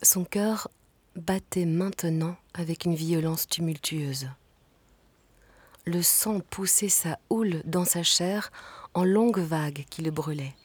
Son 0.02 0.24
cœur 0.24 0.70
battait 1.16 1.66
maintenant 1.66 2.38
avec 2.54 2.86
une 2.86 2.96
violence 2.96 3.48
tumultueuse. 3.48 4.30
Le 5.86 6.02
sang 6.02 6.40
poussait 6.40 6.90
sa 6.90 7.20
houle 7.30 7.62
dans 7.66 7.86
sa 7.86 8.04
chair 8.04 8.52
en 8.94 9.04
longues 9.04 9.40
vagues 9.40 9.86
qui 9.90 10.02
le 10.02 10.12
brûlaient. 10.12 10.56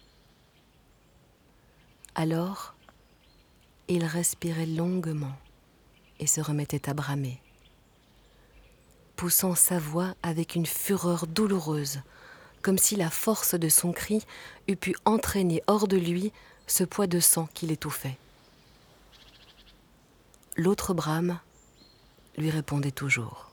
Alors, 2.15 2.75
il 3.89 4.05
respirait 4.05 4.67
longuement 4.67 5.37
et 6.21 6.27
se 6.27 6.41
remettait 6.41 6.89
à 6.89 6.95
bramer, 6.95 7.41
poussant 9.17 9.55
sa 9.55 9.79
voix 9.79 10.15
avec 10.23 10.55
une 10.55 10.67
fureur 10.67 11.27
douloureuse, 11.27 12.01
comme 12.63 12.79
si 12.79 12.95
la 12.95 13.11
force 13.11 13.55
de 13.55 13.69
son 13.69 13.93
cri 13.93 14.25
eût 14.69 14.77
pu 14.77 14.95
entraîner 15.05 15.63
hors 15.67 15.89
de 15.89 15.97
lui 15.97 16.33
ce 16.67 16.85
poids 16.85 17.07
de 17.07 17.19
sang 17.19 17.49
qui 17.55 17.67
l'étouffait. 17.67 18.19
L'autre 20.57 20.95
brame 20.95 21.41
lui 22.37 22.51
répondait 22.51 22.91
toujours. 22.91 23.51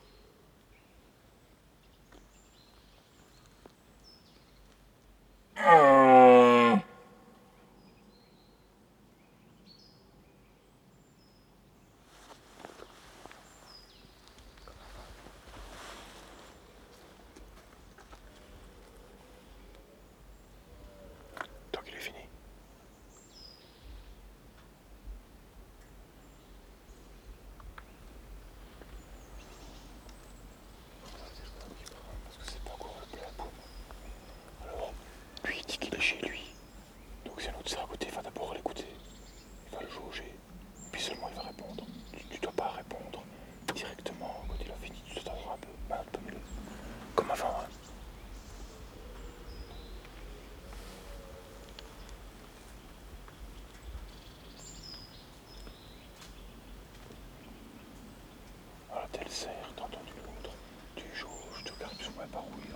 autocar 61.68 61.92
plus 61.96 62.08
ou 62.08 62.12
moins 62.16 62.28
par 62.28 62.44
où 62.48 62.67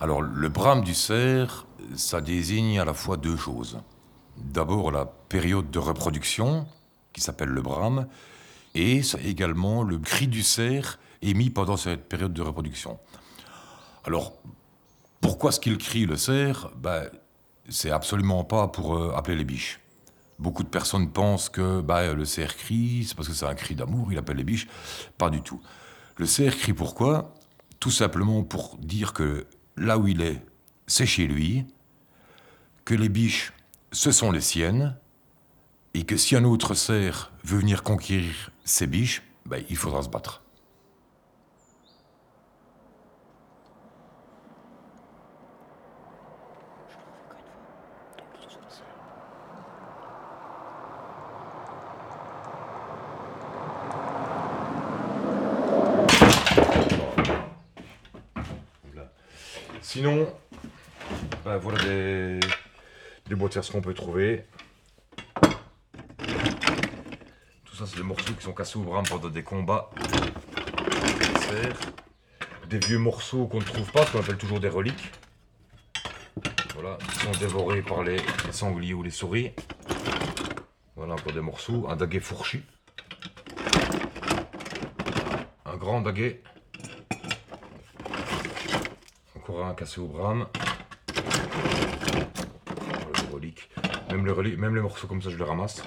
Alors, 0.00 0.22
le 0.22 0.48
brame 0.48 0.82
du 0.82 0.94
cerf, 0.94 1.66
ça 1.96 2.20
désigne 2.20 2.78
à 2.78 2.84
la 2.84 2.94
fois 2.94 3.16
deux 3.16 3.36
choses. 3.36 3.80
D'abord 4.36 4.92
la 4.92 5.06
période 5.06 5.72
de 5.72 5.78
reproduction, 5.80 6.66
qui 7.12 7.20
s'appelle 7.20 7.48
le 7.48 7.62
brame, 7.62 8.06
et 8.76 9.02
également 9.24 9.82
le 9.82 9.98
cri 9.98 10.28
du 10.28 10.42
cerf 10.42 11.00
émis 11.20 11.50
pendant 11.50 11.76
cette 11.76 12.08
période 12.08 12.32
de 12.32 12.42
reproduction. 12.42 13.00
Alors, 14.04 14.34
pourquoi 15.20 15.50
est-ce 15.50 15.58
qu'il 15.58 15.76
crie 15.78 16.06
le 16.06 16.16
cerf? 16.16 16.70
Ben, 16.76 17.10
C'est 17.68 17.90
absolument 17.90 18.44
pas 18.44 18.68
pour 18.68 18.96
euh, 18.96 19.12
appeler 19.16 19.36
les 19.36 19.44
biches. 19.44 19.80
Beaucoup 20.38 20.62
de 20.62 20.68
personnes 20.68 21.10
pensent 21.10 21.48
que 21.48 21.80
ben, 21.80 22.14
le 22.14 22.24
cerf 22.24 22.56
crie, 22.56 23.04
c'est 23.04 23.16
parce 23.16 23.26
que 23.26 23.34
c'est 23.34 23.46
un 23.46 23.54
cri 23.56 23.74
d'amour, 23.74 24.12
il 24.12 24.18
appelle 24.18 24.36
les 24.36 24.44
biches. 24.44 24.68
Pas 25.18 25.28
du 25.28 25.42
tout. 25.42 25.60
Le 26.18 26.26
cerf 26.26 26.56
crie 26.56 26.72
pourquoi? 26.72 27.34
Tout 27.80 27.90
simplement 27.90 28.44
pour 28.44 28.76
dire 28.78 29.12
que 29.12 29.46
là 29.78 29.98
où 29.98 30.08
il 30.08 30.22
est, 30.22 30.42
c'est 30.86 31.06
chez 31.06 31.26
lui, 31.26 31.64
que 32.84 32.94
les 32.94 33.08
biches, 33.08 33.52
ce 33.92 34.10
sont 34.12 34.30
les 34.30 34.40
siennes, 34.40 34.96
et 35.94 36.04
que 36.04 36.16
si 36.16 36.36
un 36.36 36.44
autre 36.44 36.74
cerf 36.74 37.32
veut 37.44 37.58
venir 37.58 37.82
conquérir 37.82 38.50
ces 38.64 38.86
biches, 38.86 39.22
ben, 39.46 39.62
il 39.68 39.76
faudra 39.76 40.02
se 40.02 40.08
battre. 40.08 40.42
Sinon, 59.80 60.28
ben, 61.44 61.56
voilà 61.56 61.82
des, 61.82 62.40
de 63.60 63.72
qu'on 63.72 63.80
peut 63.80 63.94
trouver. 63.94 64.44
Tout 67.64 67.74
ça, 67.74 67.86
c'est 67.86 67.96
des 67.96 68.02
morceaux 68.02 68.32
qui 68.34 68.44
sont 68.44 68.52
cassés 68.52 68.78
au 68.78 68.82
bras 68.82 69.02
pendant 69.02 69.28
des 69.28 69.42
combats. 69.42 69.90
Des 72.68 72.78
vieux 72.78 72.98
morceaux 72.98 73.46
qu'on 73.46 73.58
ne 73.58 73.64
trouve 73.64 73.90
pas, 73.90 74.04
ce 74.04 74.12
qu'on 74.12 74.20
appelle 74.20 74.36
toujours 74.36 74.60
des 74.60 74.68
reliques. 74.68 75.10
Voilà, 76.74 76.98
qui 77.10 77.18
sont 77.20 77.32
dévorés 77.40 77.82
par 77.82 78.04
les, 78.04 78.18
sangliers 78.52 78.94
ou 78.94 79.02
les 79.02 79.10
souris. 79.10 79.52
Voilà 80.94 81.14
encore 81.14 81.32
des 81.32 81.40
morceaux. 81.40 81.86
Un 81.88 81.96
daguet 81.96 82.20
fourchu. 82.20 82.62
Un 85.64 85.76
grand 85.76 86.02
daguet. 86.02 86.42
Encore 89.34 89.64
un 89.64 89.74
cassé 89.74 90.00
au 90.00 90.06
brame. 90.06 90.46
Voilà, 92.76 93.22
les 93.22 93.34
reliques. 93.34 93.70
Même 94.22 94.74
les, 94.74 94.80
morceaux 94.80 95.06
comme 95.06 95.22
ça, 95.22 95.30
je 95.30 95.36
les 95.36 95.44
ramasse. 95.44 95.80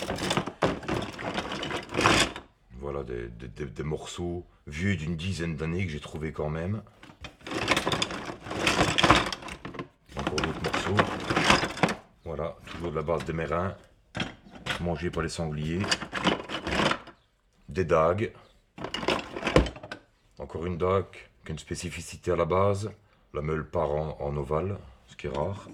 Voilà 2.80 3.04
des, 3.04 3.84
morceaux 3.84 4.46
vieux 4.68 4.96
d'une 4.96 5.18
dizaine 5.18 5.58
d'années 5.58 5.86
que 5.86 5.92
j'ai 5.92 6.00
trouvé 6.00 6.32
quand 6.32 6.50
même. 6.50 6.82
Encore 10.16 10.36
d'autres 10.36 10.64
morceaux. 10.64 11.04
Voilà, 12.24 12.56
toujours 12.68 12.92
de 12.92 12.96
la 12.96 13.02
base 13.02 13.26
des 13.26 13.34
mérins. 13.34 13.76
Mangés 14.80 15.12
par 15.12 15.24
les 15.24 15.30
sangliers. 15.30 15.82
Des 17.68 17.84
dagues. 17.84 18.32
Encore 20.40 20.66
une 20.66 20.78
dague 20.78 21.12
qui 21.44 21.50
a 21.50 21.52
une 21.52 21.60
spécificité 21.60 22.32
à 22.32 22.38
la 22.38 22.46
base. 22.46 22.92
La 23.34 23.42
meule 23.42 23.70
part 23.70 23.92
en 23.92 24.38
ovale, 24.38 24.78
ce 25.08 25.18
qui 25.18 25.28
est 25.28 25.38
rare. 25.38 25.68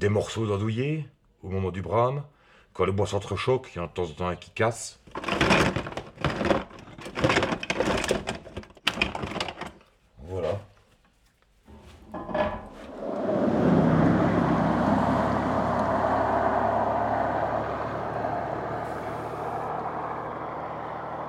Des 0.00 0.08
morceaux 0.08 0.46
d'andouillé 0.46 1.06
au 1.42 1.50
moment 1.50 1.70
du 1.70 1.82
brame. 1.82 2.22
Quand 2.72 2.86
les 2.86 2.92
bois 2.92 3.06
s'entrechoquent, 3.06 3.70
il 3.74 3.80
y 3.80 3.84
a 3.84 3.86
de 3.86 3.92
temps 3.92 4.04
en 4.04 4.12
temps 4.12 4.28
un 4.28 4.34
qui 4.34 4.48
casse. 4.48 4.98
Voilà. 10.26 10.58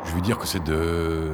Je 0.06 0.16
veux 0.16 0.22
dire 0.22 0.38
que 0.38 0.48
c'est 0.48 0.64
de 0.64 1.34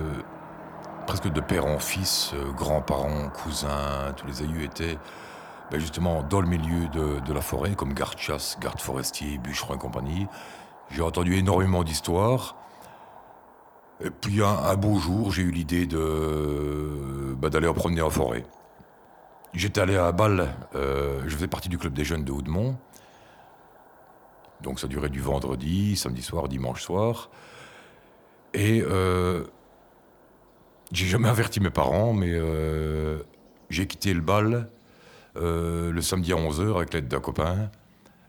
presque 1.05 1.27
de 1.27 1.41
père 1.41 1.67
en 1.67 1.77
fils, 1.77 2.31
euh, 2.33 2.51
grands-parents, 2.53 3.29
cousins, 3.29 4.11
tous 4.17 4.25
les 4.25 4.41
aïeux 4.41 4.63
étaient 4.63 4.97
ben, 5.71 5.79
justement 5.79 6.23
dans 6.23 6.41
le 6.41 6.47
milieu 6.47 6.87
de, 6.89 7.33
la 7.33 7.41
forêt, 7.41 7.75
comme 7.75 7.93
garde-chasse, 7.93 8.57
garde 8.59 8.79
forestier, 8.79 9.37
bûcheron 9.37 9.75
et 9.75 9.77
compagnie. 9.77 10.27
J'ai 10.91 11.01
entendu 11.01 11.35
énormément 11.35 11.83
d'histoires. 11.83 12.55
Et 14.03 14.09
puis 14.09 14.43
un, 14.43 14.47
un 14.47 14.75
beau 14.75 14.99
jour, 14.99 15.31
j'ai 15.31 15.41
eu 15.41 15.51
l'idée 15.51 15.85
de 15.87 17.35
ben, 17.37 17.49
d'aller 17.49 17.67
en 17.67 17.73
promener 17.73 18.01
en 18.01 18.09
forêt. 18.09 18.45
J'étais 19.53 19.81
allé 19.81 19.95
à 19.95 20.11
Bâle, 20.11 20.53
euh, 20.75 21.21
je 21.25 21.35
faisais 21.35 21.47
partie 21.47 21.69
du 21.69 21.77
club 21.77 21.93
des 21.93 22.03
jeunes 22.03 22.23
de 22.23 22.31
Haudemont. 22.31 22.77
Donc 24.61 24.79
ça 24.79 24.87
durait 24.87 25.09
du 25.09 25.19
vendredi, 25.19 25.95
samedi 25.95 26.21
soir, 26.21 26.47
dimanche 26.47 26.83
soir. 26.83 27.29
Et 28.53 28.83
euh, 28.85 29.45
j'ai 30.91 31.05
jamais 31.05 31.29
averti 31.29 31.59
mes 31.59 31.69
parents, 31.69 32.13
mais 32.13 32.31
euh, 32.31 33.19
j'ai 33.69 33.87
quitté 33.87 34.13
le 34.13 34.21
bal 34.21 34.69
euh, 35.37 35.91
le 35.91 36.01
samedi 36.01 36.33
à 36.33 36.35
11h 36.35 36.77
avec 36.77 36.93
l'aide 36.93 37.07
d'un 37.07 37.19
copain, 37.19 37.69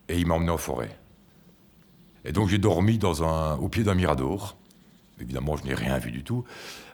et 0.09 0.19
il 0.19 0.27
m'a 0.27 0.35
emmené 0.35 0.51
en 0.51 0.59
forêt. 0.59 0.97
Et 2.25 2.33
donc 2.33 2.49
j'ai 2.49 2.59
dormi 2.59 2.99
au 3.03 3.69
pied 3.69 3.85
d'un 3.85 3.95
mirador. 3.95 4.57
Évidemment, 5.21 5.57
je 5.57 5.65
n'ai 5.65 5.75
rien 5.75 5.99
vu 5.99 6.11
du 6.13 6.23
tout. 6.23 6.45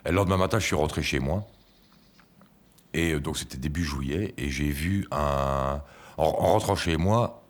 Et 0.06 0.10
le 0.10 0.16
lendemain 0.16 0.36
matin, 0.36 0.58
je 0.58 0.66
suis 0.66 0.76
rentré 0.76 1.02
chez 1.02 1.18
moi. 1.18 1.46
Et 2.92 3.12
euh, 3.12 3.20
donc 3.20 3.36
c'était 3.36 3.58
début 3.58 3.84
juillet, 3.84 4.34
et 4.36 4.50
j'ai 4.50 4.70
vu 4.70 5.06
un... 5.10 5.80
En, 6.16 6.24
en 6.24 6.52
rentrant 6.52 6.76
chez 6.76 6.96
moi, 6.96 7.44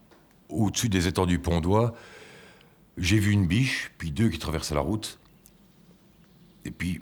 au-dessus 0.49 0.89
des 0.89 1.07
étangs 1.07 1.27
du 1.27 1.39
Pont 1.39 1.61
d'Oie, 1.61 1.95
j'ai 2.97 3.19
vu 3.19 3.33
une 3.33 3.47
biche, 3.47 3.93
puis 3.99 4.11
deux 4.11 4.29
qui 4.29 4.39
traversaient 4.39 4.75
la 4.75 4.81
route. 4.81 5.19
Et 6.65 6.71
puis, 6.71 7.01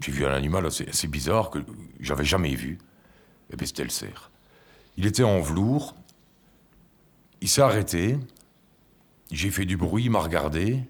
j'ai 0.00 0.12
vu 0.12 0.24
un 0.26 0.32
animal 0.32 0.66
assez, 0.66 1.08
bizarre 1.08 1.50
que 1.50 1.58
j'avais 2.00 2.24
jamais 2.24 2.54
vu. 2.54 2.78
Et 3.50 3.56
puis 3.56 3.66
c'était 3.66 3.84
le 3.84 3.90
cerf. 3.90 4.30
Il 4.96 5.06
était 5.06 5.24
en 5.24 5.40
velours. 5.40 5.94
Il 7.40 7.48
s'est 7.48 7.62
arrêté. 7.62 8.18
J'ai 9.30 9.50
fait 9.50 9.64
du 9.64 9.76
bruit, 9.76 10.04
il 10.04 10.10
m'a 10.10 10.20
regardé. 10.20 10.82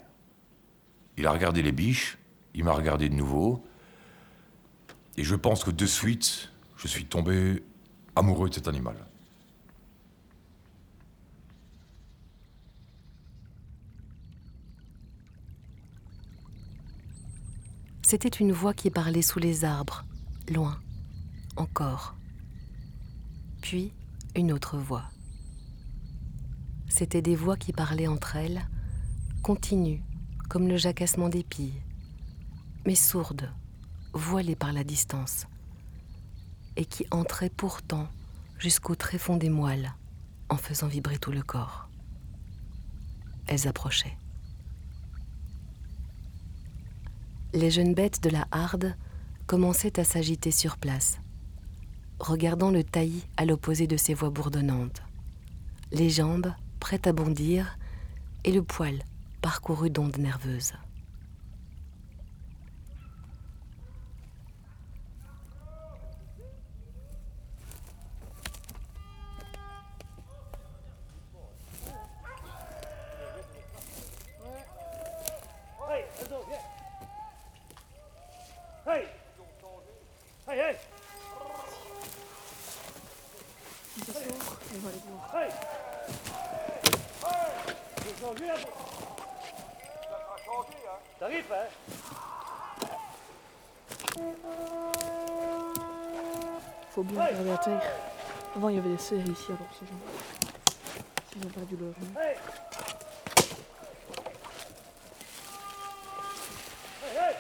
Il 1.17 1.27
a 1.27 1.33
regardé 1.33 1.63
les 1.63 1.73
biches. 1.73 2.19
Il 2.55 2.65
m'a 2.65 2.73
regardé 2.73 3.09
de 3.09 3.15
nouveau. 3.15 3.65
Et 5.17 5.25
je 5.25 5.35
pense 5.35 5.65
que 5.65 5.71
de 5.71 5.87
suite, 5.87 6.51
je 6.77 6.89
suis 6.89 7.05
tombé 7.05 7.63
amoureux 8.17 8.49
de 8.49 8.55
cet 8.55 8.69
animal. 8.69 8.97
C'était 18.03 18.29
une 18.29 18.53
voix 18.53 18.75
qui 18.75 18.91
parlait 18.91 19.23
sous 19.23 19.39
les 19.39 19.65
arbres, 19.65 20.05
loin, 20.49 20.79
encore. 21.57 22.15
Puis 23.65 23.95
une 24.37 24.53
autre 24.53 24.77
voix. 24.77 25.05
C'étaient 26.87 27.23
des 27.23 27.35
voix 27.35 27.57
qui 27.57 27.73
parlaient 27.73 28.07
entre 28.07 28.37
elles, 28.37 28.61
continues, 29.43 30.03
comme 30.51 30.69
le 30.69 30.77
jacassement 30.77 31.31
des 31.31 31.43
pilles, 31.43 31.81
mais 32.85 32.95
sourdes, 32.95 33.51
voilées 34.13 34.55
par 34.55 34.75
la 34.75 34.85
distance, 34.85 35.47
et 36.77 36.85
qui 36.85 37.07
entraient 37.11 37.49
pourtant 37.49 38.07
jusqu'au 38.59 38.97
tréfonds 38.97 39.39
des 39.39 39.49
moelles, 39.49 39.95
en 40.51 40.59
faisant 40.59 40.87
vibrer 40.87 41.17
tout 41.17 41.33
le 41.33 41.43
corps. 41.43 41.89
Elles 43.47 43.67
approchaient. 43.67 44.19
Les 47.55 47.71
jeunes 47.71 47.95
bêtes 47.95 48.23
de 48.23 48.29
la 48.29 48.47
harde 48.51 48.95
commençaient 49.47 49.99
à 49.99 50.05
s'agiter 50.05 50.51
sur 50.51 50.77
place, 50.77 51.19
regardant 52.21 52.71
le 52.71 52.85
taillis 52.85 53.27
à 53.37 53.45
l'opposé 53.45 53.87
de 53.87 53.97
ses 53.97 54.15
voix 54.15 54.31
bourdonnantes. 54.31 55.03
Les 55.93 56.11
jambes 56.11 56.53
prêtes 56.81 57.07
à 57.07 57.13
bondir 57.13 57.79
et 58.45 58.53
le 58.53 58.63
poil 58.63 59.03
parcouru 59.41 59.91
d'ondes 59.91 60.19
nerveuses. 60.19 60.75
T'arrives, 91.19 91.53
hein 91.53 91.67
Faut 96.91 97.03
bien 97.03 97.25
regarder 97.25 97.51
à 97.51 97.59
terre. 97.59 97.83
Cerfs 99.05 99.29
ici, 99.29 99.47
alors 99.53 99.69
ces 99.79 99.87
gens. 99.87 100.01
Ils 101.37 101.47
ont 101.47 101.51
perdu 101.51 101.77
leur 101.77 101.91
vie. 101.91 102.07
Hey 102.19 102.37
hey 107.17 107.35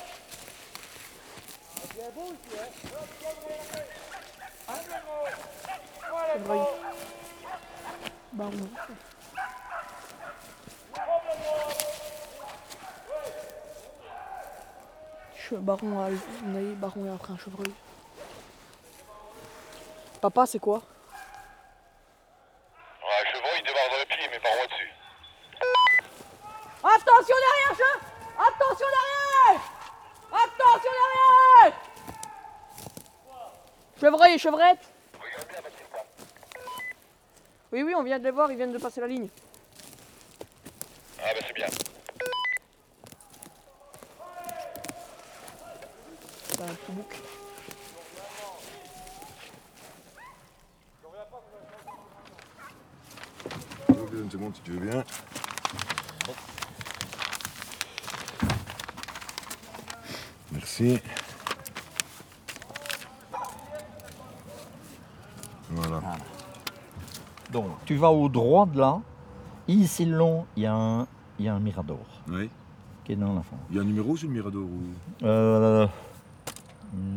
C'est 6.33 6.39
vrai. 6.39 6.59
Bah, 8.33 8.45
non. 8.53 8.69
Che- 15.37 15.57
Baron 15.61 15.99
a 16.01 16.09
on 16.47 16.55
a 16.57 16.61
eu 16.61 16.75
baron 16.75 17.05
et 17.07 17.11
après 17.11 17.33
un 17.33 17.39
chevreuil. 17.39 17.73
Papa, 20.21 20.47
c'est 20.47 20.59
quoi 20.59 20.81
Un 23.03 23.25
chevreuil 23.31 23.63
démarre 23.63 23.91
dans 23.91 23.99
le 23.99 24.07
pied, 24.07 24.29
mais 24.31 24.39
par 24.41 24.53
moi 24.57 24.67
dessus. 24.67 24.93
Attention 26.83 27.37
derrière, 27.45 27.77
chat 27.79 27.99
Attention 28.39 28.87
derrière 28.97 29.61
Attention 30.33 30.93
derrière 31.01 31.75
Chevreuil 34.05 34.35
et 34.35 34.39
chevrette 34.39 34.87
Oui, 37.73 37.83
oui, 37.83 37.95
on 37.97 38.03
vient 38.03 38.19
de 38.19 38.25
les 38.25 38.33
voir, 38.33 38.51
ils 38.51 38.57
viennent 38.59 38.75
de 38.75 38.77
passer 38.77 39.01
la 39.01 39.07
ligne. 39.07 39.29
Ah 41.19 41.29
bah 41.33 41.41
c'est 41.47 41.55
bien. 41.55 41.67
C'est 46.51 46.61
un 46.61 46.67
petit 46.67 46.93
bouc. 46.93 47.15
Une 54.13 54.31
seconde 54.31 54.55
si 54.55 54.61
tu 54.61 54.73
veux 54.73 54.81
bien. 54.81 55.03
Merci. 60.53 61.01
Voilà. 65.75 66.01
Donc, 67.51 67.74
tu 67.85 67.97
vas 67.97 68.11
au 68.11 68.29
droit 68.29 68.67
de 68.67 68.79
là. 68.79 69.01
Ici, 69.69 70.05
le 70.05 70.17
long, 70.17 70.45
il 70.57 70.65
y, 70.65 70.67
a 70.67 70.75
un- 70.75 71.07
il 71.39 71.47
y 71.47 71.49
a 71.49 71.55
un 71.55 71.61
mirador 71.61 71.99
Oui. 72.31 72.51
qui 73.05 73.13
est 73.13 73.17
dans 73.17 73.35
la 73.35 73.43
fond. 73.43 73.57
Il 73.71 73.77
y 73.77 73.79
a 73.79 73.83
un 73.83 73.87
numéro 73.87 74.17
sur 74.17 74.29
le 74.29 74.35
Mirador 74.35 74.63
ou... 74.63 75.27
Euh, 75.27 75.87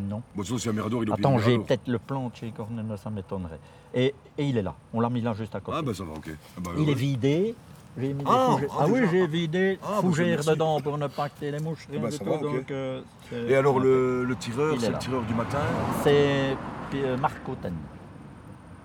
non. 0.10 0.22
Bon, 0.36 0.44
y 0.44 0.68
a 0.68 0.70
un 0.70 0.74
Mirador, 0.74 1.04
il 1.04 1.12
Attends, 1.12 1.38
j'ai 1.40 1.58
peut-être 1.60 1.88
le 1.88 2.00
plan 2.00 2.30
de 2.30 2.36
chez 2.36 2.52
Cornell, 2.52 2.86
ça 2.98 3.10
m'étonnerait. 3.10 3.60
Et, 3.94 4.14
et 4.38 4.46
il 4.46 4.58
est 4.58 4.62
là. 4.62 4.74
On 4.94 5.02
l'a 5.02 5.10
mis 5.10 5.22
là 5.22 5.34
juste 5.34 5.56
à 5.56 5.60
côté. 5.60 5.78
Ah 5.80 5.82
bah 5.82 5.94
ça 5.94 6.04
va, 6.04 6.14
ok. 6.14 6.30
Ah, 6.30 6.62
bah, 6.64 6.72
il 6.78 6.90
est 6.90 6.94
vidé. 6.94 7.56
Mis 7.98 8.14
Ah, 8.28 8.58
ah, 8.62 8.74
ah 8.82 8.86
oui, 8.88 9.00
j'ai 9.12 9.26
vidé 9.26 9.80
Ah, 9.84 10.00
fougères 10.02 10.28
merci. 10.28 10.50
dedans 10.52 10.80
pour 10.82 10.98
ne 11.00 11.08
pas 11.08 11.30
que 11.30 11.46
les 11.46 11.60
mouches. 11.60 11.88
Rien 11.90 12.00
bah, 12.00 12.10
du 12.10 12.16
ça 12.16 12.24
tout, 12.24 12.30
va, 12.30 12.36
ok. 12.38 12.42
donc, 12.44 12.72
euh, 12.72 13.02
Et 13.50 13.56
alors 13.56 13.80
le, 13.80 14.24
le 14.24 14.36
tireur, 14.36 14.76
c'est 14.80 14.92
le 14.92 14.98
tireur 15.00 15.24
du 15.24 15.34
matin? 15.34 15.58
C'est 16.04 16.56
euh, 16.94 17.18
Marc 17.18 17.44
Cotten. 17.44 17.74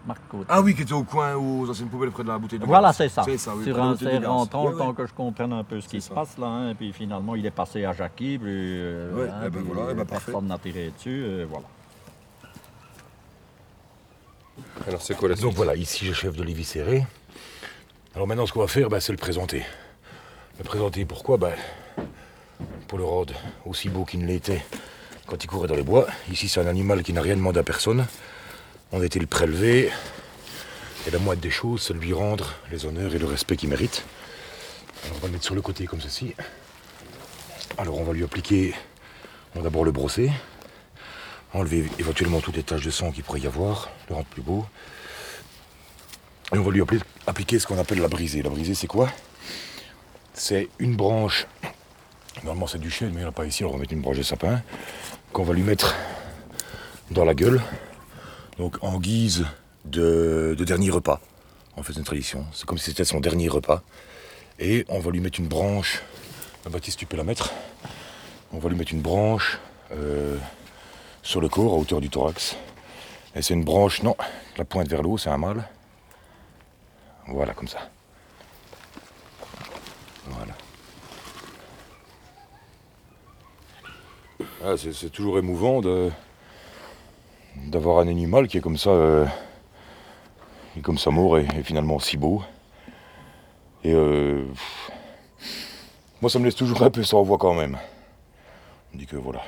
Marc. 0.06 0.20
Ah 0.48 0.60
oui, 0.60 0.74
qui 0.74 0.82
était 0.82 0.92
au 0.92 1.04
coin 1.04 1.34
aux 1.36 1.70
anciennes 1.70 1.88
poubelles 1.88 2.10
près 2.10 2.24
de 2.24 2.28
la 2.28 2.38
bouteille 2.38 2.58
de 2.58 2.64
Voilà, 2.64 2.88
gaz. 2.88 2.96
c'est 2.96 3.08
ça. 3.08 3.22
C'est 3.24 3.38
ça, 3.38 3.52
oui, 3.56 3.64
Sur 3.64 3.80
un 3.80 3.94
rentrant, 4.26 4.68
le 4.70 4.76
temps 4.76 4.92
que 4.94 5.06
je 5.06 5.12
comprenne 5.12 5.52
un 5.52 5.62
peu 5.64 5.80
ce 5.80 5.86
qui 5.88 6.00
se 6.00 6.08
ça. 6.08 6.14
passe 6.14 6.36
là. 6.38 6.46
hein, 6.46 6.70
et 6.70 6.74
puis 6.74 6.92
finalement, 6.92 7.34
il 7.36 7.46
est 7.46 7.50
passé 7.52 7.84
à 7.84 7.92
Jackie. 7.92 8.36
Puis, 8.38 8.48
euh, 8.50 9.14
Ouais, 9.14 9.28
hein, 9.30 9.42
eh 9.46 9.50
ben 9.50 9.62
puis 9.62 9.70
voilà, 9.72 9.90
eh 9.92 9.94
ben 9.94 10.04
parfait. 10.04 10.32
personne 10.32 10.48
n'a 10.48 10.58
tiré 10.58 10.90
dessus. 10.96 11.22
euh, 11.24 11.46
voilà. 11.48 11.66
Alors 14.86 15.00
c'est 15.02 15.16
quoi 15.16 15.28
la 15.28 15.36
suite? 15.36 15.46
Donc 15.46 15.54
voilà, 15.54 15.76
ici 15.76 16.04
j'ai 16.06 16.14
chef 16.14 16.36
de 16.36 16.42
l'éviscéré. 16.42 17.06
Alors 18.14 18.26
maintenant 18.26 18.46
ce 18.46 18.52
qu'on 18.52 18.60
va 18.60 18.66
faire, 18.66 18.88
bah, 18.88 19.00
c'est 19.00 19.12
le 19.12 19.18
présenter. 19.18 19.64
Le 20.58 20.64
présenter 20.64 21.04
pourquoi? 21.04 21.36
Bah, 21.36 21.52
Pour 22.88 22.98
le 22.98 23.04
rendre 23.04 23.34
aussi 23.64 23.88
beau 23.88 24.04
qu'il 24.04 24.20
ne 24.20 24.26
l'était 24.26 24.64
quand 25.26 25.42
il 25.42 25.46
courait 25.46 25.68
dans 25.68 25.76
les 25.76 25.82
bois. 25.82 26.06
Ici 26.30 26.48
c'est 26.48 26.60
un 26.60 26.66
animal 26.66 27.02
qui 27.02 27.12
n'a 27.12 27.22
rien 27.22 27.36
demandé 27.36 27.60
à 27.60 27.62
personne. 27.62 28.04
Été 29.00 29.18
le 29.18 29.26
prélever. 29.26 29.90
Et 31.06 31.10
la 31.10 31.18
moindre 31.18 31.40
des 31.40 31.50
choses, 31.50 31.82
c'est 31.82 31.92
lui 31.92 32.12
rendre 32.12 32.54
les 32.70 32.86
honneurs 32.86 33.12
et 33.12 33.18
le 33.18 33.26
respect 33.26 33.56
qu'il 33.56 33.68
mérite. 33.68 34.04
Alors 35.04 35.16
on 35.16 35.20
va 35.20 35.26
le 35.26 35.32
mettre 35.32 35.44
sur 35.44 35.56
le 35.56 35.60
côté 35.60 35.86
comme 35.86 36.00
ceci. 36.00 36.36
Alors 37.78 37.98
on 37.98 38.04
va 38.04 38.12
lui 38.12 38.22
appliquer, 38.22 38.74
on 39.54 39.58
va 39.58 39.64
d'abord 39.64 39.84
le 39.84 39.90
brosser, 39.90 40.30
enlever 41.52 41.90
éventuellement 41.98 42.40
toutes 42.40 42.54
les 42.54 42.62
taches 42.62 42.84
de 42.84 42.92
sang 42.92 43.10
qu'il 43.10 43.24
pourrait 43.24 43.40
y 43.40 43.46
avoir, 43.48 43.90
le 44.08 44.14
rendre 44.14 44.28
plus 44.28 44.42
beau. 44.42 44.64
Et 46.54 46.58
on 46.58 46.62
va 46.62 46.70
lui 46.70 46.82
appliquer 47.26 47.58
ce 47.58 47.66
qu'on 47.66 47.78
appelle 47.78 48.00
la 48.00 48.08
brisée. 48.08 48.40
La 48.42 48.50
brisée, 48.50 48.76
c'est 48.76 48.86
quoi? 48.86 49.10
C'est 50.32 50.68
une 50.78 50.94
branche, 50.94 51.48
normalement 52.44 52.68
c'est 52.68 52.78
du 52.78 52.90
chêne, 52.90 53.08
mais 53.08 53.16
il 53.16 53.18
n'y 53.20 53.24
en 53.24 53.30
a 53.30 53.32
pas 53.32 53.46
ici, 53.46 53.64
on 53.64 53.72
va 53.72 53.78
mettre 53.78 53.94
une 53.94 54.02
branche 54.02 54.18
de 54.18 54.22
sapin, 54.22 54.62
qu'on 55.32 55.42
va 55.42 55.54
lui 55.54 55.62
mettre 55.62 55.96
dans 57.10 57.24
la 57.24 57.34
gueule, 57.34 57.60
donc 58.58 58.82
en 58.82 58.98
guise 58.98 59.46
de, 59.84 60.54
de 60.56 60.64
dernier 60.64 60.90
repas. 60.90 61.20
On 61.76 61.82
fait 61.82 61.94
une 61.94 62.04
tradition, 62.04 62.46
c'est 62.52 62.66
comme 62.66 62.78
si 62.78 62.86
c'était 62.86 63.04
son 63.04 63.20
dernier 63.20 63.48
repas. 63.48 63.82
Et 64.58 64.84
on 64.88 65.00
va 65.00 65.10
lui 65.10 65.20
mettre 65.20 65.40
une 65.40 65.48
branche, 65.48 66.02
Baptiste, 66.70 66.98
tu 66.98 67.06
peux 67.06 67.16
la 67.16 67.24
mettre, 67.24 67.52
on 68.52 68.58
va 68.58 68.68
lui 68.68 68.76
mettre 68.76 68.92
une 68.92 69.00
branche 69.00 69.58
euh, 69.90 70.36
sur 71.22 71.40
le 71.40 71.48
corps, 71.48 71.72
à 71.72 71.76
hauteur 71.76 72.00
du 72.00 72.08
thorax. 72.08 72.56
Et 73.34 73.42
c'est 73.42 73.54
une 73.54 73.64
branche, 73.64 74.02
non, 74.02 74.14
la 74.56 74.64
pointe 74.64 74.88
vers 74.88 75.02
le 75.02 75.08
haut, 75.08 75.18
c'est 75.18 75.30
un 75.30 75.38
mâle. 75.38 75.68
Voilà, 77.26 77.54
comme 77.54 77.68
ça. 77.68 77.78
Voilà. 80.26 80.54
Ah, 84.64 84.74
c'est 84.76 85.10
toujours 85.10 85.38
émouvant 85.38 85.80
de, 85.80 86.10
d'avoir 87.56 87.98
un 87.98 88.08
animal 88.08 88.48
qui 88.48 88.58
est 88.58 88.60
comme 88.60 88.76
ça, 88.76 88.90
euh, 88.90 89.26
qui 90.72 90.80
est 90.80 90.82
comme 90.82 90.98
ça 90.98 91.10
mort 91.10 91.38
et, 91.38 91.46
et 91.56 91.62
finalement 91.62 91.98
si 91.98 92.16
beau. 92.16 92.42
Et 93.84 93.92
euh, 93.94 94.44
pff, 94.48 94.90
moi, 96.20 96.30
ça 96.30 96.38
me 96.38 96.44
laisse 96.44 96.54
toujours 96.54 96.82
un 96.82 96.90
peu 96.90 97.02
sans 97.02 97.22
voix 97.22 97.38
quand 97.38 97.54
même. 97.54 97.76
On 98.94 98.98
dit 98.98 99.06
que 99.06 99.16
voilà. 99.16 99.40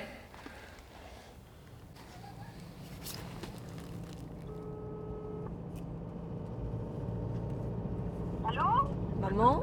Maman? 9.21 9.61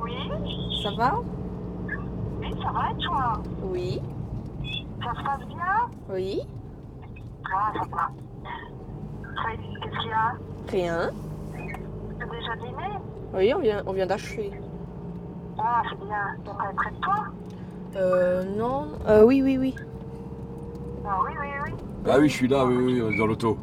Oui? 0.00 0.14
Ça 0.82 0.90
va? 0.96 1.20
Oui, 2.40 2.50
ça 2.62 2.70
va 2.72 2.90
et 2.90 2.96
toi? 3.04 3.42
Oui. 3.64 4.00
Ça 5.02 5.12
se 5.14 5.24
passe 5.24 5.46
bien? 5.48 5.90
Oui. 6.08 6.40
Ah. 7.54 7.72
Ouais, 9.46 9.58
Qu'est-ce 9.82 9.98
qu'il 10.00 10.10
y 10.10 10.12
a 10.12 10.34
Rien. 10.68 11.10
T'as 12.18 12.26
déjà 12.26 12.56
dîné 12.56 12.98
Oui, 13.34 13.52
on 13.54 13.60
vient, 13.60 13.82
on 13.86 13.92
vient 13.92 14.06
d'achever. 14.06 14.52
Ah, 15.58 15.82
c'est 15.88 15.98
bien. 16.04 16.36
Donc, 16.44 16.56
elle 16.64 16.70
est 16.70 16.74
près 16.76 16.90
de 16.90 16.96
toi 16.96 17.14
Euh, 17.96 18.44
non. 18.56 18.88
Euh, 19.06 19.24
oui, 19.24 19.42
oui, 19.42 19.58
oui. 19.58 19.74
Ah, 21.06 21.18
oui, 21.24 21.32
oui, 21.40 21.46
oui. 21.66 21.72
Ah 22.08 22.16
oui, 22.18 22.28
je 22.28 22.34
suis 22.34 22.48
là, 22.48 22.64
oui, 22.64 22.76
oui, 22.76 23.00
oui, 23.00 23.18
dans 23.18 23.26
l'auto. 23.26 23.56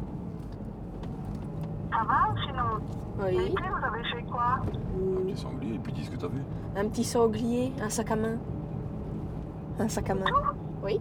Ça 1.90 1.98
va 2.06 2.32
ou 2.32 2.38
sinon 2.46 2.80
Oui. 3.20 3.36
L'été, 3.48 3.62
vous 3.68 3.86
avez 3.86 4.04
fait 4.04 4.22
quoi? 4.30 4.58
Petit 5.26 5.36
sanglier, 5.40 5.74
et 5.74 5.78
puis 5.78 5.92
dis 5.92 6.04
ce 6.04 6.10
que 6.10 6.16
t'as 6.16 6.26
vu. 6.28 6.40
Un 6.76 6.88
petit 6.88 7.04
sanglier, 7.04 7.72
un 7.82 7.88
sac 7.88 8.10
à 8.10 8.16
main. 8.16 8.36
Un 9.78 9.88
sac 9.88 10.10
à 10.10 10.14
main. 10.14 10.24
Oui, 10.82 11.00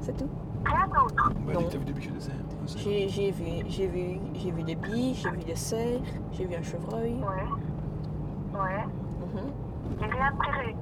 c'est 0.00 0.16
tout. 0.16 0.28
Bah, 0.68 1.52
Non. 1.54 1.60
dis 1.60 1.66
que 1.66 1.72
t'as 1.72 1.78
vu 1.78 1.84
des 1.84 1.92
biches 1.92 2.08
et 2.08 2.10
des 2.10 2.20
cerfs. 2.20 2.34
un 2.62 2.66
cerf. 2.66 2.82
J'ai 2.82 3.06
vu, 3.30 3.44
j'ai 3.68 3.86
vu, 3.86 4.20
j'ai 4.34 4.50
vu 4.50 4.62
des 4.62 4.74
biches, 4.74 5.22
j'ai 5.22 5.30
vu 5.30 5.38
des 5.44 5.54
cerfs, 5.56 6.00
j'ai 6.32 6.44
vu 6.44 6.54
un 6.54 6.62
chevreuil. 6.62 7.14
Ouais. 7.14 8.58
Ouais. 8.60 8.84
Mhm. 8.84 9.52
J'ai 10.00 10.06
rien 10.06 10.32
prévu. 10.38 10.74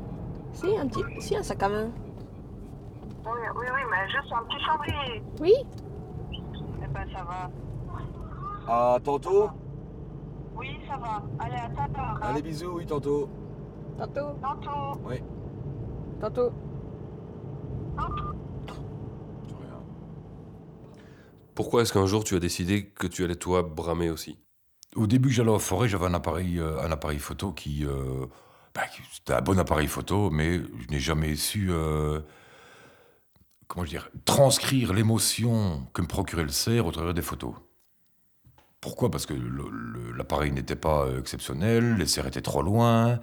Si, 0.52 0.76
un 0.78 0.86
petit, 0.88 1.02
si, 1.20 1.36
un 1.36 1.42
sac 1.42 1.62
à 1.62 1.68
main. 1.68 1.90
Oui, 3.24 3.32
oui, 3.56 3.66
oui, 3.74 3.80
mais 3.90 4.08
juste 4.08 4.32
un 4.32 4.44
petit 4.44 4.64
chambrier. 4.64 5.22
Oui. 5.40 5.52
Eh 6.82 6.86
ben, 6.88 7.06
ça 7.12 7.24
va. 7.24 7.50
Ah, 8.68 8.98
tantôt? 9.02 9.48
Oui, 10.56 10.78
ça 10.88 10.96
va. 10.96 11.22
Allez, 11.38 11.56
à 11.56 11.68
ta 11.68 11.88
part. 11.92 12.16
hein. 12.16 12.20
Allez, 12.22 12.42
bisous, 12.42 12.72
oui, 12.76 12.86
tantôt. 12.86 13.28
Tantôt. 13.98 14.32
Tantôt. 14.42 15.00
Oui. 15.08 15.22
Tantôt. 16.20 16.50
Pourquoi 21.56 21.82
est-ce 21.82 21.92
qu'un 21.92 22.06
jour 22.06 22.22
tu 22.22 22.36
as 22.36 22.38
décidé 22.38 22.84
que 22.84 23.06
tu 23.06 23.24
allais 23.24 23.34
toi 23.34 23.62
bramer 23.62 24.10
aussi? 24.10 24.38
Au 24.94 25.06
début, 25.06 25.30
j'allais 25.32 25.50
en 25.50 25.58
forêt, 25.58 25.88
j'avais 25.88 26.04
un 26.04 26.12
appareil, 26.14 26.58
euh, 26.60 27.18
photo 27.18 27.52
qui. 27.52 27.84
euh, 27.86 28.26
bah, 28.74 28.82
C'était 29.10 29.32
un 29.32 29.40
bon 29.40 29.58
appareil 29.58 29.88
photo, 29.88 30.30
mais 30.30 30.58
je 30.58 30.86
n'ai 30.90 31.00
jamais 31.00 31.34
su. 31.34 31.68
euh, 31.70 32.20
comment 33.68 33.86
dire 33.86 34.10
Transcrire 34.26 34.92
l'émotion 34.92 35.86
que 35.94 36.02
me 36.02 36.06
procurait 36.06 36.42
le 36.42 36.50
cerf 36.50 36.84
au 36.86 36.92
travers 36.92 37.14
des 37.14 37.22
photos. 37.22 37.54
Pourquoi? 38.82 39.10
Parce 39.10 39.24
que 39.24 39.34
l'appareil 40.14 40.52
n'était 40.52 40.76
pas 40.76 41.06
exceptionnel, 41.18 41.96
les 41.96 42.06
cerfs 42.06 42.26
étaient 42.26 42.42
trop 42.42 42.62
loin, 42.62 43.18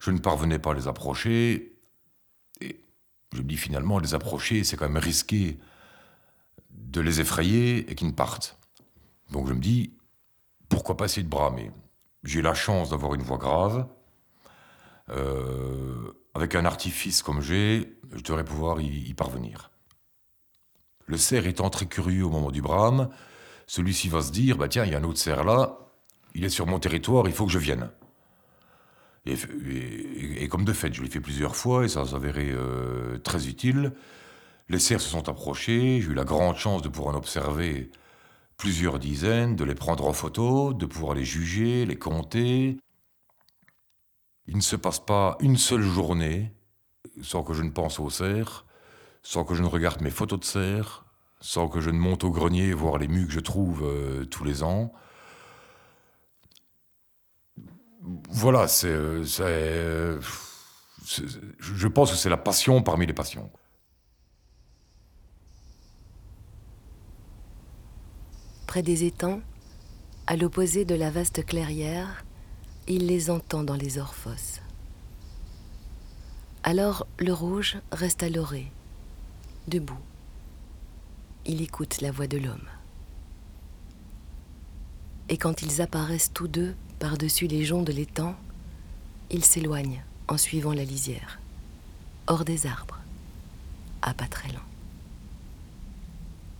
je 0.00 0.10
ne 0.10 0.18
parvenais 0.18 0.58
pas 0.58 0.72
à 0.72 0.74
les 0.74 0.88
approcher. 0.88 1.78
Et 2.60 2.80
je 3.32 3.38
me 3.38 3.44
dis 3.46 3.56
finalement, 3.56 4.00
les 4.00 4.14
approcher, 4.14 4.64
c'est 4.64 4.76
quand 4.76 4.88
même 4.88 5.02
risqué 5.02 5.58
de 6.92 7.00
les 7.00 7.20
effrayer 7.20 7.90
et 7.90 7.94
qu'ils 7.94 8.08
ne 8.08 8.12
partent. 8.12 8.58
Donc 9.30 9.48
je 9.48 9.54
me 9.54 9.60
dis, 9.60 9.96
pourquoi 10.68 10.96
pas 10.96 11.06
essayer 11.06 11.22
de 11.22 11.28
bramer? 11.28 11.70
J'ai 12.22 12.42
la 12.42 12.54
chance 12.54 12.90
d'avoir 12.90 13.14
une 13.14 13.22
voix 13.22 13.38
grave. 13.38 13.88
Euh, 15.08 16.12
avec 16.34 16.54
un 16.54 16.64
artifice 16.64 17.22
comme 17.22 17.40
j'ai, 17.42 17.98
je 18.14 18.22
devrais 18.22 18.44
pouvoir 18.44 18.80
y, 18.80 19.12
parvenir. 19.14 19.70
Le 21.06 21.18
cerf 21.18 21.46
étant 21.46 21.68
très 21.68 21.86
curieux 21.86 22.24
au 22.24 22.30
moment 22.30 22.50
du 22.50 22.62
brame, 22.62 23.10
celui-ci 23.66 24.08
va 24.08 24.22
se 24.22 24.32
dire, 24.32 24.56
bah 24.56 24.68
tiens, 24.68 24.84
il 24.84 24.92
y 24.92 24.94
a 24.94 24.98
un 24.98 25.04
autre 25.04 25.18
cerf 25.18 25.44
là, 25.44 25.78
il 26.34 26.44
est 26.44 26.48
sur 26.48 26.66
mon 26.66 26.78
territoire, 26.78 27.26
il 27.26 27.34
faut 27.34 27.44
que 27.44 27.52
je 27.52 27.58
vienne. 27.58 27.90
Et, 29.26 30.48
comme 30.48 30.64
de 30.64 30.72
fait, 30.72 30.92
je 30.94 31.02
l'ai 31.02 31.10
fait 31.10 31.20
plusieurs 31.20 31.54
fois 31.54 31.84
et 31.84 31.88
ça 31.88 32.04
s'avérait 32.06 32.50
euh, 32.50 33.18
très 33.18 33.46
utile. 33.46 33.92
Les 34.72 34.80
cerfs 34.80 35.02
se 35.02 35.10
sont 35.10 35.28
approchés, 35.28 36.00
j'ai 36.00 36.08
eu 36.10 36.14
la 36.14 36.24
grande 36.24 36.56
chance 36.56 36.82
de 36.82 36.88
pouvoir 36.88 37.14
en 37.14 37.18
observer 37.18 37.92
plusieurs 38.56 38.98
dizaines, 38.98 39.56
de 39.56 39.64
les 39.64 39.74
prendre 39.74 40.06
en 40.06 40.14
photo, 40.14 40.72
de 40.74 40.86
pouvoir 40.86 41.14
les 41.14 41.24
juger, 41.24 41.86
les 41.86 41.98
compter. 41.98 42.78
Il 44.46 44.56
ne 44.56 44.62
se 44.62 44.76
passe 44.76 44.98
pas 44.98 45.36
une 45.40 45.56
seule 45.58 45.82
journée 45.82 46.54
sans 47.22 47.42
que 47.44 47.54
je 47.54 47.62
ne 47.62 47.70
pense 47.70 48.00
aux 48.00 48.10
cerfs, 48.10 48.66
sans 49.22 49.44
que 49.44 49.54
je 49.54 49.62
ne 49.62 49.68
regarde 49.68 50.02
mes 50.02 50.10
photos 50.10 50.40
de 50.40 50.44
cerfs, 50.46 51.04
sans 51.40 51.68
que 51.68 51.80
je 51.80 51.90
ne 51.90 51.98
monte 51.98 52.24
au 52.24 52.30
grenier 52.30 52.72
voir 52.74 52.98
les 52.98 53.08
mues 53.08 53.26
que 53.26 53.32
je 53.32 53.40
trouve 53.40 53.82
euh, 53.84 54.24
tous 54.26 54.44
les 54.44 54.62
ans. 54.62 54.92
Voilà, 58.30 58.66
c'est, 58.68 58.88
euh, 58.88 59.24
euh, 59.40 60.20
c'est- 61.06 61.24
je 61.60 61.88
pense 61.88 62.10
que 62.10 62.16
c'est 62.16 62.28
la 62.28 62.36
passion 62.36 62.82
parmi 62.82 63.06
les 63.06 63.12
passions. 63.12 63.50
Près 68.66 68.82
des 68.82 69.04
étangs, 69.04 69.40
à 70.26 70.36
l'opposé 70.36 70.84
de 70.84 70.94
la 70.94 71.10
vaste 71.10 71.44
clairière, 71.44 72.24
il 72.88 73.06
les 73.06 73.30
entend 73.30 73.62
dans 73.62 73.74
les 73.74 73.98
orphos. 73.98 74.60
Alors 76.62 77.06
le 77.18 77.32
rouge 77.32 77.78
reste 77.90 78.22
à 78.22 78.28
l'orée, 78.28 78.70
debout. 79.68 79.98
Il 81.44 81.60
écoute 81.60 82.00
la 82.00 82.12
voix 82.12 82.28
de 82.28 82.38
l'homme. 82.38 82.68
Et 85.28 85.36
quand 85.36 85.62
ils 85.62 85.80
apparaissent 85.80 86.32
tous 86.32 86.48
deux 86.48 86.74
par-dessus 86.98 87.46
les 87.46 87.64
joncs 87.64 87.84
de 87.84 87.92
l'étang, 87.92 88.36
ils 89.30 89.44
s'éloignent 89.44 90.04
en 90.28 90.38
suivant 90.38 90.72
la 90.72 90.84
lisière, 90.84 91.40
hors 92.26 92.44
des 92.44 92.66
arbres, 92.66 93.00
à 94.02 94.14
pas 94.14 94.28
très 94.28 94.52
lents. 94.52 94.60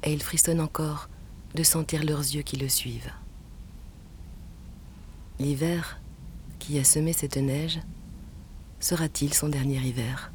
Et 0.02 0.12
il 0.12 0.22
frissonne 0.22 0.60
encore 0.60 1.08
de 1.54 1.62
sentir 1.62 2.04
leurs 2.04 2.20
yeux 2.20 2.42
qui 2.42 2.56
le 2.56 2.68
suivent. 2.68 3.12
L'hiver 5.38 5.98
qui 6.58 6.78
a 6.78 6.84
semé 6.84 7.12
cette 7.12 7.36
neige 7.36 7.80
sera-t-il 8.80 9.34
son 9.34 9.48
dernier 9.48 9.78
hiver? 9.78 10.30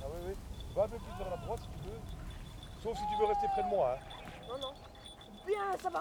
Ah 0.00 0.04
oui, 0.04 0.20
oui. 0.28 0.34
Va 0.74 0.84
un 0.84 0.88
peu 0.88 0.96
plus 0.96 1.18
vers 1.18 1.30
la 1.30 1.36
droite 1.38 1.60
si 1.60 1.68
tu 1.82 1.88
veux. 1.88 2.00
Sauf 2.82 2.96
si 2.96 3.02
tu 3.10 3.16
veux 3.20 3.26
rester 3.26 3.46
près 3.52 3.62
de 3.62 3.68
moi. 3.68 3.94
Hein. 3.94 3.98
Non, 4.48 4.58
non. 4.60 4.72
Bien, 5.46 5.76
ça 5.82 5.90
va. 5.90 6.00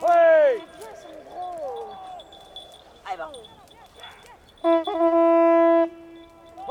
Ouais 0.00 0.58
Bien, 0.78 0.92
c'est 0.94 1.08
mon 1.08 1.22
gros. 1.30 1.92
Allez, 3.06 3.16
va. 3.16 3.28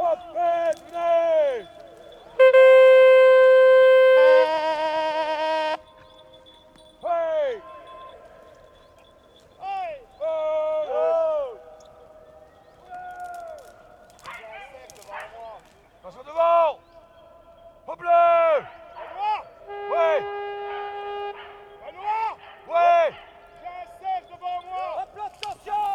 Hop, 0.10 0.20
hey, 0.38 0.72
venez 0.88 1.68
Hey 7.04 7.62
Hey 9.60 10.00
Oh 10.22 11.58
Attention 16.00 16.24
devant 16.24 16.80
Hop 17.88 18.02
là 18.02 18.60
Ouais 19.92 20.24
Ouais 22.70 23.14
J'ai 23.60 23.68
un 23.68 23.88
cerf 24.00 24.24
devant 24.32 24.60
moi 24.70 24.86
Hop 25.02 25.12
là, 25.18 25.26
attention 25.26 25.86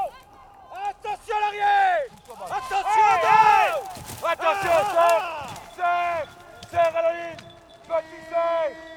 Attention 0.91 1.35
à 1.35 1.41
l'arrière 1.41 2.03
Attention 2.29 3.05
à 3.05 3.17
dos 3.23 4.03
Attention, 4.25 4.71
serre 4.93 5.49
Serre 5.77 6.29
Serre 6.71 6.97
à 6.97 7.03
la 7.03 7.13
ligne 7.13 7.37
Petit 7.87 8.31
serre 8.31 8.93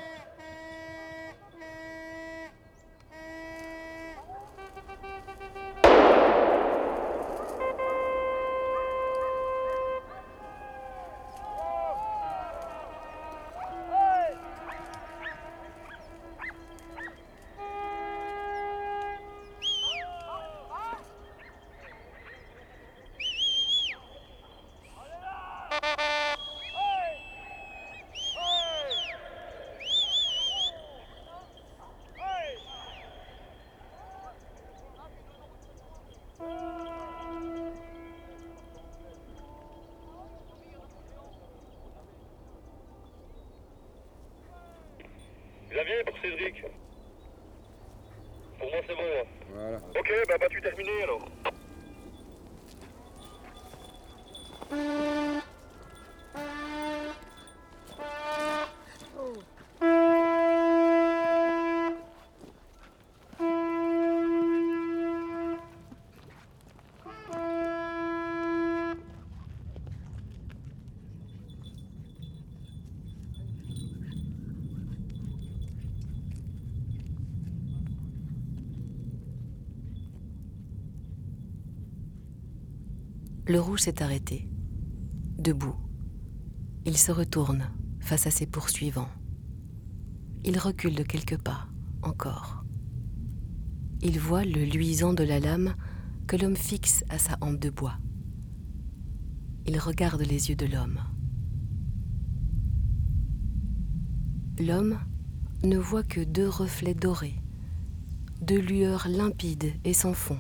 Xavier 45.86 46.04
pour 46.04 46.18
Cédric. 46.20 46.64
Pour 48.58 48.70
moi 48.72 48.80
c'est 48.88 48.96
bon. 48.96 49.28
Voilà. 49.54 49.78
Ok, 49.78 50.12
bah 50.28 50.38
battu 50.40 50.62
terminé 50.62 51.04
alors? 51.04 51.28
Le 83.48 83.60
rouge 83.60 83.82
s'est 83.82 84.02
arrêté, 84.02 84.50
debout. 85.38 85.76
Il 86.84 86.98
se 86.98 87.12
retourne 87.12 87.70
face 88.00 88.26
à 88.26 88.32
ses 88.32 88.48
poursuivants. 88.48 89.10
Il 90.44 90.58
recule 90.58 90.96
de 90.96 91.04
quelques 91.04 91.38
pas, 91.38 91.68
encore. 92.02 92.66
Il 94.02 94.20
voit 94.20 94.44
le 94.44 94.66
luisant 94.66 95.14
de 95.14 95.24
la 95.24 95.40
lame 95.40 95.76
que 96.26 96.36
l'homme 96.38 96.56
fixe 96.56 97.04
à 97.10 97.20
sa 97.20 97.38
hampe 97.40 97.60
de 97.60 97.70
bois. 97.70 98.00
Il 99.68 99.78
regarde 99.78 100.22
les 100.22 100.50
yeux 100.50 100.56
de 100.56 100.66
l'homme. 100.66 101.00
L'homme 104.58 104.98
ne 105.64 105.78
voit 105.78 106.04
que 106.04 106.22
deux 106.22 106.50
reflets 106.50 106.96
dorés, 106.96 107.44
deux 108.42 108.60
lueurs 108.60 109.08
limpides 109.08 109.74
et 109.84 109.94
sans 109.94 110.14
fond, 110.14 110.40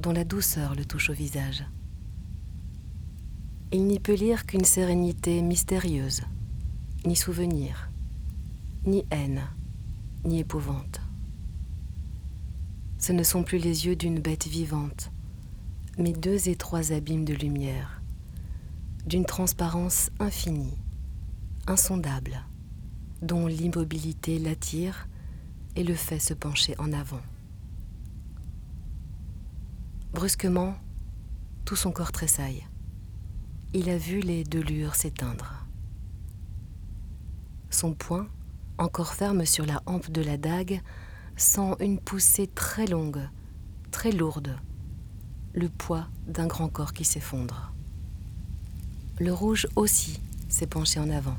dont 0.00 0.12
la 0.12 0.24
douceur 0.24 0.74
le 0.74 0.86
touche 0.86 1.10
au 1.10 1.14
visage. 1.14 1.66
Il 3.70 3.84
n'y 3.86 4.00
peut 4.00 4.14
lire 4.14 4.46
qu'une 4.46 4.64
sérénité 4.64 5.42
mystérieuse, 5.42 6.22
ni 7.04 7.14
souvenir, 7.14 7.90
ni 8.86 9.04
haine, 9.10 9.42
ni 10.24 10.38
épouvante. 10.38 11.02
Ce 12.96 13.12
ne 13.12 13.22
sont 13.22 13.42
plus 13.42 13.58
les 13.58 13.84
yeux 13.84 13.94
d'une 13.94 14.20
bête 14.20 14.46
vivante, 14.46 15.10
mais 15.98 16.14
deux 16.14 16.48
étroits 16.48 16.92
abîmes 16.92 17.26
de 17.26 17.34
lumière, 17.34 18.00
d'une 19.04 19.26
transparence 19.26 20.08
infinie, 20.18 20.78
insondable, 21.66 22.42
dont 23.20 23.46
l'immobilité 23.46 24.38
l'attire 24.38 25.08
et 25.76 25.84
le 25.84 25.94
fait 25.94 26.20
se 26.20 26.32
pencher 26.32 26.74
en 26.78 26.92
avant. 26.94 27.20
Brusquement, 30.14 30.74
tout 31.66 31.76
son 31.76 31.92
corps 31.92 32.12
tressaille. 32.12 32.67
Il 33.74 33.90
a 33.90 33.98
vu 33.98 34.20
les 34.20 34.44
deux 34.44 34.64
s'éteindre. 34.94 35.66
Son 37.68 37.92
poing, 37.92 38.26
encore 38.78 39.12
ferme 39.12 39.44
sur 39.44 39.66
la 39.66 39.82
hampe 39.84 40.10
de 40.10 40.22
la 40.22 40.38
dague, 40.38 40.80
sent 41.36 41.74
une 41.78 41.98
poussée 41.98 42.46
très 42.46 42.86
longue, 42.86 43.20
très 43.90 44.10
lourde, 44.10 44.56
le 45.52 45.68
poids 45.68 46.06
d'un 46.26 46.46
grand 46.46 46.68
corps 46.68 46.94
qui 46.94 47.04
s'effondre. 47.04 47.74
Le 49.18 49.34
rouge 49.34 49.66
aussi 49.76 50.18
s'est 50.48 50.66
penché 50.66 50.98
en 50.98 51.10
avant. 51.10 51.36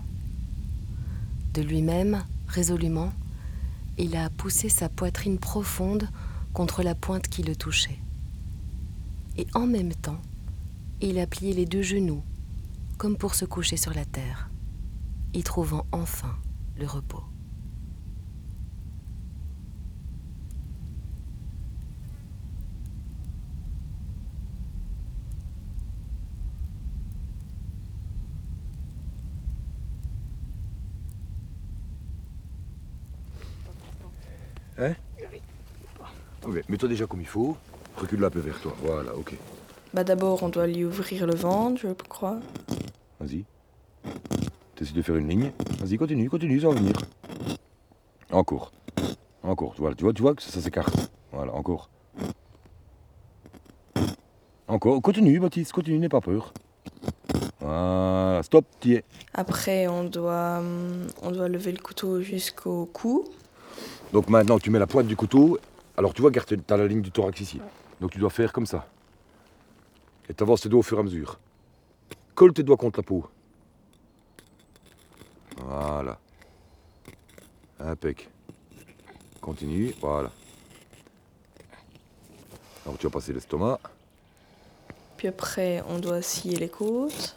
De 1.56 1.64
lui-même, 1.64 2.24
résolument, 2.48 3.12
il 3.98 4.16
a 4.16 4.30
poussé 4.30 4.70
sa 4.70 4.88
poitrine 4.88 5.40
profonde 5.40 6.08
contre 6.54 6.84
la 6.84 6.94
pointe 6.94 7.28
qui 7.28 7.42
le 7.42 7.56
touchait. 7.56 7.98
Et 9.36 9.48
en 9.56 9.66
même 9.66 9.96
temps, 9.96 10.22
il 11.02 11.20
a 11.20 11.28
plié 11.28 11.54
les 11.54 11.66
deux 11.66 11.82
genoux, 11.82 12.24
comme 12.98 13.18
pour 13.18 13.36
se 13.36 13.46
coucher 13.46 13.78
sur 13.78 13.94
la 13.94 14.06
terre, 14.06 14.50
y 15.34 15.44
trouvant 15.44 15.86
enfin 15.92 16.36
le 16.78 16.86
repos. 16.86 17.24
Hein? 34.78 34.94
Ok, 36.44 36.64
mets-toi 36.70 36.88
déjà 36.88 37.06
comme 37.06 37.20
il 37.20 37.28
faut. 37.28 37.58
Recule 37.98 38.24
un 38.24 38.30
peu 38.30 38.40
vers 38.40 38.60
toi. 38.62 38.74
Voilà, 38.82 39.14
ok. 39.14 39.36
Bah 39.94 40.04
d'abord, 40.04 40.44
on 40.44 40.50
doit 40.50 40.68
lui 40.68 40.86
ouvrir 40.86 41.26
le 41.26 41.34
ventre, 41.34 41.82
je 41.82 41.88
crois. 42.08 42.40
Vas-y. 43.20 43.44
T'essaies 44.76 44.94
de 44.94 45.02
faire 45.02 45.16
une 45.16 45.28
ligne. 45.28 45.52
Vas-y, 45.80 45.98
continue, 45.98 46.30
continue, 46.30 46.62
ça 46.62 46.68
va 46.70 46.76
venir. 46.76 46.94
Encore. 48.32 48.72
Encore. 49.42 49.74
Voilà, 49.78 49.96
tu 49.96 50.04
vois, 50.04 50.14
tu 50.14 50.22
vois 50.22 50.36
que 50.36 50.44
ça, 50.44 50.52
ça 50.52 50.62
s'écarte. 50.62 51.12
Voilà, 51.32 51.54
encore. 51.54 51.90
Encore. 54.68 55.02
Continue, 55.02 55.40
Baptiste, 55.40 55.72
continue, 55.72 55.98
n'aie 55.98 56.10
pas 56.10 56.22
peur. 56.22 56.54
Voilà, 57.60 58.42
stop, 58.44 58.66
t'y 58.80 58.94
es. 58.94 59.04
Après, 59.34 59.88
on 59.88 60.04
doit, 60.04 60.60
hum, 60.60 61.08
on 61.24 61.32
doit 61.32 61.48
lever 61.48 61.72
le 61.72 61.80
couteau 61.80 62.22
jusqu'au 62.22 62.86
cou. 62.86 63.26
Donc 64.14 64.30
maintenant, 64.30 64.60
tu 64.60 64.70
mets 64.70 64.80
la 64.80 64.88
pointe 64.88 65.08
du 65.08 65.16
couteau. 65.16 65.58
Alors 65.98 66.14
tu 66.14 66.22
vois, 66.22 66.30
regarde, 66.30 66.48
t'as 66.66 66.78
la 66.78 66.88
ligne 66.88 67.02
du 67.02 67.12
thorax 67.12 67.42
ici. 67.42 67.60
Donc 68.00 68.12
tu 68.12 68.20
dois 68.20 68.30
faire 68.30 68.54
comme 68.54 68.66
ça. 68.66 68.88
Et 70.30 70.34
t'avances 70.34 70.62
tes 70.62 70.70
doigts 70.70 70.80
au 70.80 70.84
fur 70.84 70.98
et 70.98 71.02
à 71.02 71.04
mesure. 71.04 71.40
Colle 72.36 72.54
tes 72.54 72.64
doigts 72.64 72.78
contre 72.78 73.00
la 73.00 73.04
peau. 73.04 73.28
Voilà. 75.58 76.20
Impec. 77.80 78.30
Continue, 79.42 79.94
voilà. 80.00 80.32
Alors 82.86 82.98
tu 82.98 83.08
vas 83.08 83.12
passer 83.12 83.34
l'estomac. 83.34 83.80
Puis 85.18 85.28
après, 85.28 85.84
on 85.90 86.00
doit 86.00 86.22
scier 86.22 86.56
les 86.58 86.70
côtes. 86.70 87.36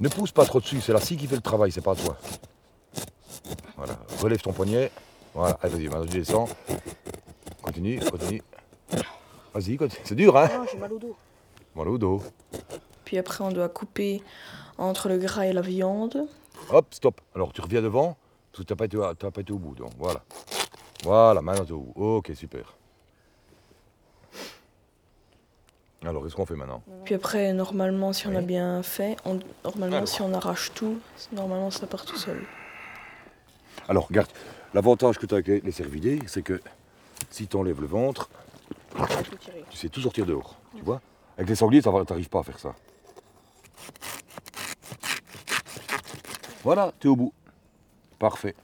Ne 0.00 0.08
pousse 0.08 0.30
pas 0.30 0.44
trop 0.44 0.60
dessus, 0.60 0.80
c'est 0.80 0.92
la 0.92 1.00
scie 1.00 1.16
qui 1.16 1.26
fait 1.26 1.36
le 1.36 1.42
travail, 1.42 1.72
c'est 1.72 1.80
pas 1.80 1.94
toi. 1.94 2.16
Voilà, 3.76 3.98
relève 4.20 4.40
ton 4.40 4.52
poignet. 4.52 4.92
Voilà, 5.34 5.58
allez, 5.62 5.74
vas-y, 5.74 5.88
maintenant 5.88 6.06
tu 6.06 6.18
descends. 6.18 6.48
Continue, 7.62 8.00
continue. 8.00 8.42
Vas-y, 9.54 9.76
continue. 9.76 10.02
C'est 10.04 10.14
dur, 10.14 10.36
hein 10.36 10.48
Oh, 10.60 10.64
j'ai 10.72 10.78
mal 10.78 10.92
au 10.92 10.98
dos. 10.98 11.16
Mal 11.76 11.88
au 11.88 11.98
dos. 11.98 12.22
Puis 13.04 13.18
après, 13.18 13.42
on 13.44 13.50
doit 13.50 13.68
couper 13.68 14.22
entre 14.78 15.08
le 15.08 15.18
gras 15.18 15.46
et 15.46 15.52
la 15.52 15.60
viande. 15.60 16.26
Hop, 16.70 16.86
stop. 16.92 17.20
Alors 17.34 17.52
tu 17.52 17.60
reviens 17.60 17.82
devant, 17.82 18.16
parce 18.52 18.62
que 18.64 18.66
tu 18.68 18.72
n'as 18.72 18.76
pas, 18.76 18.84
été 18.86 19.02
à- 19.02 19.14
t'as 19.18 19.30
pas 19.30 19.40
été 19.40 19.52
au 19.52 19.58
bout. 19.58 19.74
Donc 19.74 19.92
voilà. 19.98 20.22
Voilà, 21.04 21.40
maintenant 21.40 21.64
tu 21.64 21.70
es 21.70 21.74
au 21.74 21.80
bout. 21.80 22.16
Ok, 22.16 22.32
super. 22.34 22.74
Alors, 26.04 26.22
qu'est-ce 26.22 26.36
qu'on 26.36 26.46
fait 26.46 26.54
maintenant? 26.54 26.80
Puis 27.04 27.16
après, 27.16 27.52
normalement, 27.52 28.12
si 28.12 28.28
on 28.28 28.36
a 28.36 28.40
bien 28.40 28.82
fait, 28.84 29.16
on- 29.24 29.40
normalement, 29.64 29.96
Alors. 29.96 30.08
si 30.08 30.22
on 30.22 30.32
arrache 30.32 30.70
tout, 30.72 31.00
normalement, 31.32 31.72
ça 31.72 31.88
part 31.88 32.04
tout 32.04 32.16
seul. 32.16 32.40
Alors, 33.88 34.06
regarde, 34.06 34.28
l'avantage 34.74 35.18
que 35.18 35.26
tu 35.26 35.34
as 35.34 35.38
avec 35.38 35.64
les, 35.64 35.72
cervidés, 35.72 36.18
c'est 36.26 36.42
que 36.42 36.60
si 37.30 37.46
tu 37.46 37.56
enlèves 37.56 37.80
le 37.80 37.86
ventre, 37.86 38.28
tu 39.70 39.76
sais 39.76 39.88
tout 39.88 40.00
sortir 40.00 40.26
dehors. 40.26 40.56
Tu 40.76 40.82
vois 40.82 41.00
Avec 41.36 41.48
les 41.48 41.54
sangliers, 41.54 41.82
tu 41.82 41.88
n'arrives 41.88 42.28
pas 42.28 42.40
à 42.40 42.42
faire 42.42 42.58
ça. 42.58 42.74
Voilà, 46.64 46.92
tu 46.98 47.06
es 47.06 47.10
au 47.10 47.16
bout. 47.16 47.32
Parfait. 48.18 48.54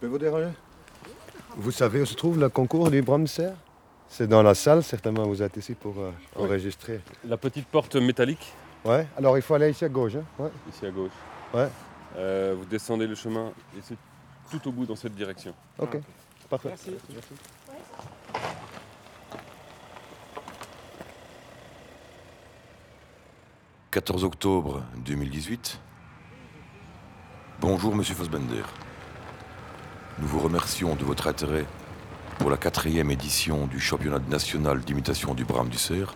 Je 0.00 0.06
peux 0.06 0.12
vous 0.12 0.18
déranger 0.18 0.50
Vous 1.56 1.72
savez 1.72 2.00
où 2.00 2.06
se 2.06 2.14
trouve 2.14 2.38
le 2.38 2.48
concours 2.48 2.88
du 2.90 3.02
Brahmser 3.02 3.50
C'est 4.08 4.28
dans 4.28 4.42
la 4.44 4.54
salle, 4.54 4.84
certainement 4.84 5.24
vous 5.26 5.42
êtes 5.42 5.56
ici 5.56 5.74
pour 5.74 5.98
euh, 5.98 6.12
Oui. 6.36 6.44
enregistrer. 6.44 7.00
La 7.24 7.36
petite 7.36 7.66
porte 7.66 7.96
métallique, 7.96 8.52
Ouais, 8.84 9.08
alors 9.16 9.36
il 9.36 9.42
faut 9.42 9.54
aller 9.54 9.70
ici 9.70 9.84
à 9.84 9.88
gauche. 9.88 10.14
Hein 10.14 10.24
ouais. 10.38 10.50
ici 10.72 10.86
à 10.86 10.90
gauche. 10.92 11.10
Ouais. 11.52 11.68
Euh, 12.16 12.54
vous 12.56 12.64
descendez 12.64 13.08
le 13.08 13.16
chemin 13.16 13.48
et 13.76 13.80
c'est 13.82 13.96
tout 14.52 14.68
au 14.68 14.72
bout 14.72 14.86
dans 14.86 14.94
cette 14.94 15.16
direction. 15.16 15.52
Ok, 15.80 15.98
parfait. 16.48 16.68
Merci. 16.68 16.96
14 23.90 24.24
octobre 24.24 24.82
2018. 25.04 25.80
Bonjour 27.60 27.94
Monsieur 27.94 28.14
Fassbender. 28.14 28.62
Nous 30.20 30.26
vous 30.26 30.40
remercions 30.40 30.96
de 30.96 31.04
votre 31.04 31.28
intérêt 31.28 31.64
pour 32.38 32.50
la 32.50 32.56
quatrième 32.56 33.10
édition 33.10 33.66
du 33.66 33.78
championnat 33.78 34.18
national 34.18 34.80
d'imitation 34.80 35.34
du 35.34 35.44
brame 35.44 35.68
du 35.68 35.78
cerf. 35.78 36.14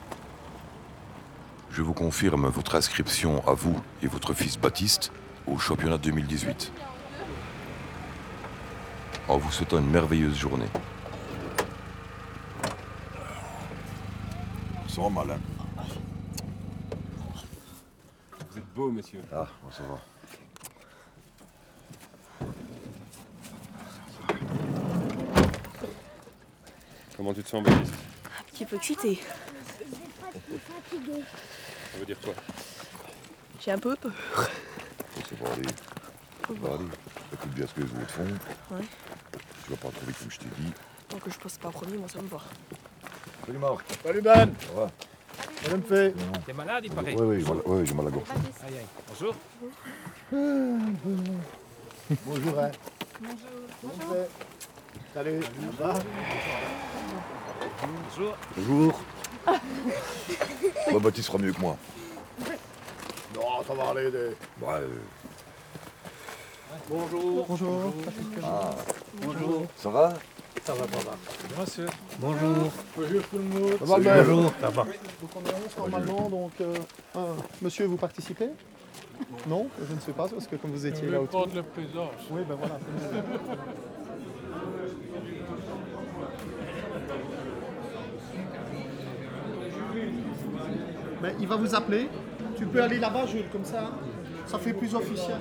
Je 1.71 1.83
vous 1.83 1.95
confirme 1.95 2.49
votre 2.49 2.75
inscription 2.75 3.47
à 3.47 3.53
vous 3.53 3.81
et 4.03 4.09
votre 4.09 4.35
fils 4.35 4.59
Baptiste 4.59 5.13
au 5.47 5.57
championnat 5.57 5.99
2018. 5.99 6.73
En 9.29 9.39
vous 9.39 9.53
souhaitant 9.53 9.79
une 9.79 9.91
merveilleuse 9.91 10.37
journée. 10.37 10.69
sent 14.89 15.11
mal, 15.11 15.31
hein. 15.31 15.39
Vous 18.51 18.59
êtes 18.59 18.75
beau, 18.75 18.91
monsieur. 18.91 19.21
Ah, 19.33 19.47
ça 19.71 19.83
va. 19.85 20.12
Comment 27.23 27.35
tu 27.35 27.45
te 27.45 27.49
sens, 27.51 27.63
Baptiste 27.63 27.95
Un 28.27 28.43
petit 28.51 28.65
peu 28.65 28.75
excitée. 28.75 29.21
Ça 30.21 31.99
veut 32.01 32.05
dire 32.05 32.17
quoi 32.21 32.35
J'ai 33.65 33.71
un 33.71 33.79
peu 33.79 33.95
peur. 33.95 34.11
Ça 34.35 34.43
va 35.41 35.53
aller. 35.53 35.63
Ça 35.69 36.53
va 36.61 36.75
aller. 36.75 36.85
Écoute 37.33 37.51
bien 37.55 37.65
ce 37.69 37.75
que 37.75 37.81
les 37.83 37.87
autres 37.87 38.11
font. 38.11 38.75
Ouais. 38.75 38.83
Tu 39.65 39.71
vas 39.71 39.77
pas 39.77 39.91
trop 39.91 40.05
vite 40.05 40.19
comme 40.19 40.31
je 40.33 40.39
t'ai 40.41 40.47
dit. 40.59 40.73
Tant 41.09 41.19
que 41.19 41.31
je 41.31 41.39
passe 41.39 41.59
pas 41.59 41.71
premier, 41.71 41.97
moi 41.97 42.09
ça 42.09 42.21
me 42.21 42.27
va. 42.27 42.39
Salut 43.47 43.59
Marc. 43.59 43.85
Salut 44.03 44.21
Ben 44.21 44.53
Ça 44.59 44.73
va 44.75 44.91
Madame 45.63 45.83
fait. 45.85 46.15
T'es 46.45 46.53
malade, 46.53 46.85
il 46.87 46.91
paraît. 46.91 47.15
Oui, 47.15 47.37
oui, 47.37 47.39
j'ai 47.39 47.53
mal- 47.53 47.63
oui, 47.67 47.87
j'ai 47.87 47.95
mal 47.95 48.07
à 48.07 48.11
la 48.11 48.17
gorge. 48.17 48.29
Aïe, 48.67 48.79
aïe. 48.79 48.87
Bonjour. 49.09 49.35
Bonjour, 52.27 52.59
hein. 52.59 52.71
Bonjour. 53.81 54.17
Salut. 55.15 55.41
Bonjour. 57.83 58.35
Bonjour. 58.57 59.01
Bah, 59.47 60.99
Baptiste 61.01 61.27
fera 61.29 61.39
mieux 61.39 61.53
que 61.53 61.61
moi. 61.61 61.77
Non, 63.35 63.63
ça 63.67 63.75
va 63.75 63.91
aller. 63.91 64.11
Des... 64.11 64.31
Bonjour. 66.89 67.47
Bonjour. 67.49 67.93
ah, 68.43 68.71
Bonjour. 69.23 69.67
ça 69.77 69.91
va? 69.91 70.13
Ça 70.65 70.75
va, 70.75 70.85
ça 70.85 70.99
va. 71.11 71.61
Monsieur. 71.61 71.87
Bonjour. 72.19 72.71
Bonjour 72.97 73.23
tout 73.29 73.39
le 73.39 73.43
monde. 73.45 73.79
Ça 73.79 73.85
va, 73.85 73.95
Salut. 73.95 74.05
Ben 74.05 74.25
Bonjour. 74.25 74.53
Ça 74.61 74.69
va. 74.69 74.83
Donc 74.85 75.31
on 75.37 75.41
est 75.41 75.55
11 75.55 75.77
normalement, 75.79 76.29
donc... 76.31 76.53
euh, 76.61 76.75
un. 77.17 77.37
Monsieur, 77.61 77.87
vous 77.87 77.97
participez? 77.97 78.49
Non 79.47 79.69
Je 79.89 79.95
ne 79.95 80.01
sais 80.01 80.13
pas, 80.13 80.29
parce 80.29 80.47
que 80.47 80.57
comme 80.57 80.71
vous 80.73 80.87
étiez 80.87 81.07
Je 81.07 81.13
là 81.13 81.19
vais 81.19 81.25
autour... 81.25 81.47
présence. 81.47 82.15
Oui, 82.31 82.43
ben 82.49 82.55
voilà. 82.57 82.79
Il 91.41 91.47
va 91.47 91.57
vous 91.57 91.75
appeler. 91.75 92.09
Tu 92.57 92.67
peux 92.67 92.83
aller 92.83 92.99
là-bas, 92.99 93.27
Jules, 93.27 93.49
comme 93.51 93.65
ça. 93.65 93.91
Ça 94.47 94.59
fait 94.59 94.73
plus 94.73 94.95
officiel. 94.95 95.39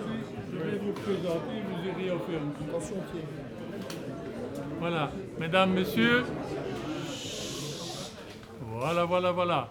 Je 0.54 0.58
vais 0.58 0.78
vous 0.78 0.94
présenter, 0.94 1.64
vous 1.70 1.88
irez 1.88 2.12
faire 2.20 2.42
une 2.42 2.70
Attention 2.70 2.96
au. 2.96 3.24
Voilà, 4.80 5.12
mesdames, 5.40 5.74
messieurs. 5.74 6.24
Voilà, 8.62 9.06
voilà, 9.06 9.32
voilà. 9.32 9.70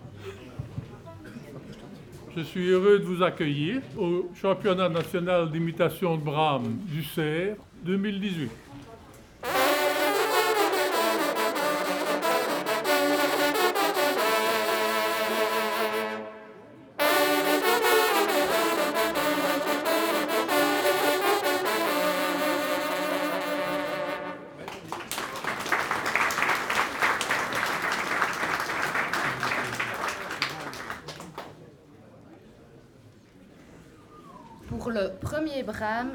Je 2.37 2.43
suis 2.43 2.69
heureux 2.69 3.01
de 3.01 3.05
vous 3.05 3.23
accueillir 3.23 3.83
au 3.99 4.31
championnat 4.41 4.89
national 4.89 5.51
d'imitation 5.51 6.17
de 6.17 6.23
Brahms 6.23 6.79
du 6.87 7.03
Cerf 7.03 7.57
2018. 7.85 8.51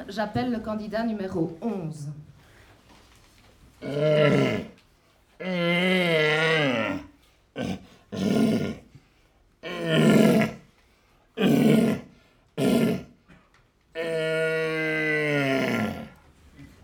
J'appelle 0.08 0.50
le 0.50 0.58
candidat 0.58 1.04
numéro 1.04 1.56
11. 1.60 2.08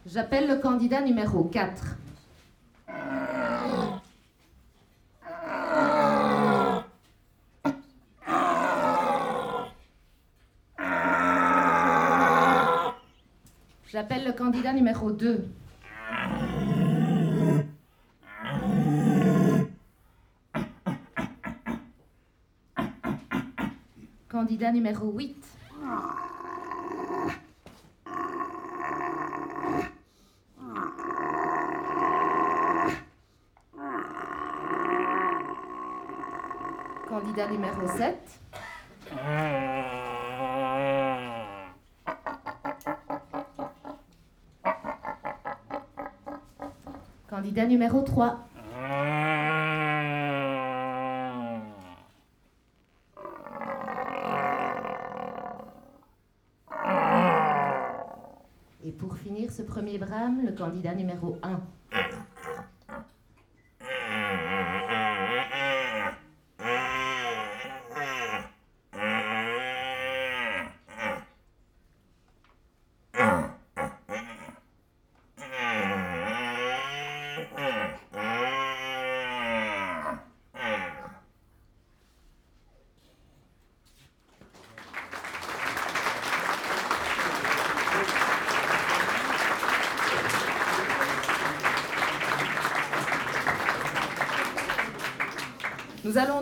J'appelle 0.07 0.47
le 0.49 0.57
candidat 0.61 1.01
numéro 1.01 1.45
4. 1.45 2.02
J'appelle 13.93 14.25
le 14.25 14.33
candidat 14.33 14.73
numéro 14.73 15.13
2. 15.13 15.45
Candidat 24.31 24.73
numéro 24.73 25.13
8. 25.13 25.37
Candidat 37.11 37.51
numéro 37.51 37.87
7. 37.87 38.22
Candidat 47.53 47.69
numéro 47.69 48.01
3. 48.01 48.49
Et 58.83 58.91
pour 58.93 59.19
finir 59.19 59.53
ce 59.53 59.61
premier 59.61 59.99
brame, 59.99 60.47
le 60.47 60.53
candidat 60.53 60.95
numéro 60.95 61.37
1. 61.43 61.61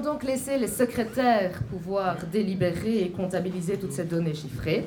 Donc 0.02 0.22
laisser 0.22 0.56
les 0.56 0.68
secrétaires 0.68 1.62
pouvoir 1.64 2.16
délibérer 2.32 3.02
et 3.02 3.10
comptabiliser 3.10 3.78
toutes 3.78 3.92
ces 3.92 4.04
données 4.04 4.34
chiffrées. 4.34 4.86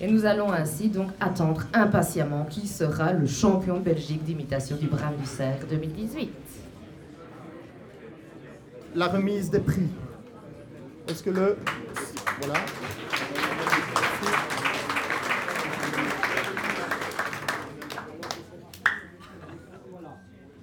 Et 0.00 0.10
nous 0.10 0.24
allons 0.24 0.50
ainsi 0.50 0.88
donc 0.88 1.10
attendre 1.20 1.66
impatiemment 1.74 2.46
qui 2.46 2.66
sera 2.66 3.12
le 3.12 3.26
champion 3.26 3.76
de 3.76 3.82
Belgique 3.82 4.24
d'imitation 4.24 4.76
du 4.76 4.86
Brame 4.86 5.16
du 5.16 5.26
Cerf 5.26 5.66
2018. 5.68 6.30
La 8.94 9.08
remise 9.08 9.50
des 9.50 9.60
prix. 9.60 9.88
Est-ce 11.06 11.22
que 11.22 11.30
le... 11.30 11.58
Voilà. 12.40 12.60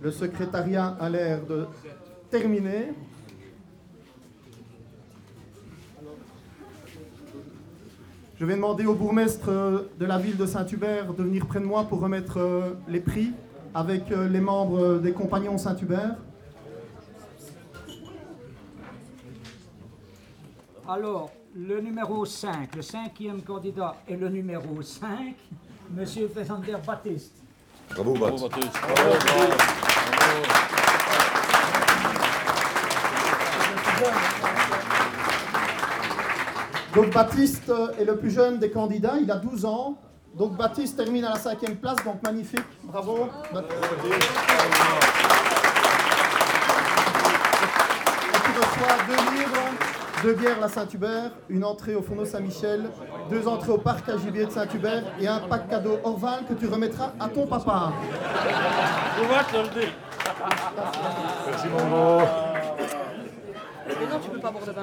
Le 0.01 0.11
secrétariat 0.11 0.97
a 0.99 1.09
l'air 1.09 1.45
de 1.45 1.67
terminer. 2.31 2.93
Vais 8.47 8.55
demander 8.55 8.85
au 8.85 8.95
bourgmestre 8.95 9.49
euh, 9.49 9.91
de 9.99 10.05
la 10.05 10.17
ville 10.17 10.37
de 10.37 10.45
Saint-Hubert 10.45 11.13
de 11.13 11.21
venir 11.21 11.45
près 11.45 11.59
de 11.59 11.65
moi 11.65 11.83
pour 11.83 11.99
remettre 11.99 12.37
euh, 12.39 12.75
les 12.87 13.01
prix 13.01 13.33
avec 13.73 14.09
euh, 14.11 14.29
les 14.29 14.39
membres 14.39 14.99
des 14.99 15.11
compagnons 15.11 15.57
Saint-Hubert. 15.57 16.15
Alors, 20.87 21.31
le 21.53 21.81
numéro 21.81 22.23
5, 22.23 22.73
le 22.77 22.81
cinquième 22.81 23.41
candidat 23.41 23.95
est 24.07 24.15
le 24.15 24.29
numéro 24.29 24.81
5, 24.81 25.35
Monsieur 25.93 26.29
Fernandez 26.33 26.75
Baptiste. 26.85 27.43
Bravo, 27.89 28.13
Bat. 28.13 28.31
Donc 36.97 37.13
Baptiste 37.13 37.71
est 37.99 38.05
le 38.05 38.17
plus 38.17 38.31
jeune 38.31 38.57
des 38.57 38.71
candidats, 38.71 39.17
il 39.21 39.29
a 39.29 39.35
12 39.35 39.65
ans. 39.65 39.99
Donc 40.35 40.57
Baptiste 40.57 40.97
termine 40.97 41.25
à 41.25 41.29
la 41.29 41.35
cinquième 41.35 41.75
place, 41.75 41.97
donc 42.03 42.23
magnifique, 42.23 42.65
bravo. 42.85 43.29
Baptiste. 43.53 43.83
Et 48.33 48.39
tu 48.43 48.49
reçois 48.59 48.95
deux 49.07 49.37
livres, 49.37 49.61
deux 50.23 50.33
bières 50.33 50.59
la 50.59 50.69
Saint-Hubert, 50.69 51.29
une 51.49 51.63
entrée 51.63 51.93
au 51.93 52.01
fourneau 52.01 52.25
Saint-Michel, 52.25 52.89
deux 53.29 53.47
entrées 53.47 53.73
au 53.73 53.77
parc 53.77 54.09
à 54.09 54.17
gibier 54.17 54.47
de 54.47 54.51
Saint-Hubert 54.51 55.03
et 55.21 55.27
un 55.27 55.41
pack 55.41 55.69
cadeau 55.69 55.99
Orval 56.03 56.45
que 56.49 56.55
tu 56.55 56.65
remettras 56.65 57.11
à 57.19 57.29
ton 57.29 57.45
papa. 57.45 57.93
Merci 61.45 61.67
mon 61.67 61.89
gros. 61.89 62.46
Mais 63.87 64.05
non, 64.07 64.19
tu 64.21 64.29
peux 64.29 64.39
pas 64.39 64.51
boire 64.51 64.65
de 64.65 64.71
vin. 64.71 64.81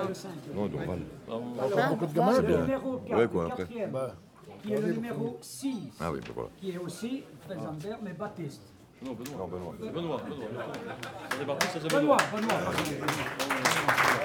Non, 0.54 0.66
Dorval. 0.66 0.98
Hein 1.30 1.88
beaucoup 1.90 2.06
de 2.06 2.12
gamins, 2.14 2.32
c'est 2.34 2.42
bien. 2.46 2.60
numéro 2.60 2.96
4, 3.06 3.18
Ouais, 3.18 3.28
quoi, 3.28 3.46
après. 3.46 3.66
Bah. 3.92 4.14
qui 4.62 4.72
est 4.72 4.80
le 4.80 4.92
numéro 4.92 5.38
6, 5.40 5.76
Ah 6.00 6.10
oui, 6.12 6.20
ben 6.20 6.32
voilà. 6.34 6.50
qui 6.56 6.70
est 6.70 6.78
aussi 6.78 7.22
Freisenberg, 7.46 7.98
mais 8.02 8.12
Baptiste. 8.12 8.62
Non, 9.04 9.12
Benoît. 9.12 9.36
Non, 9.38 9.46
Benoît. 9.48 9.74
Benoît, 9.92 9.92
Benoît. 9.92 10.18
Ça 11.30 11.36
c'est 11.38 11.46
parti, 11.46 11.66
ça 11.66 11.78
c'est 11.82 11.94
Benoît, 11.94 12.16
Benoît. 12.32 12.54
Benoît. 12.54 14.24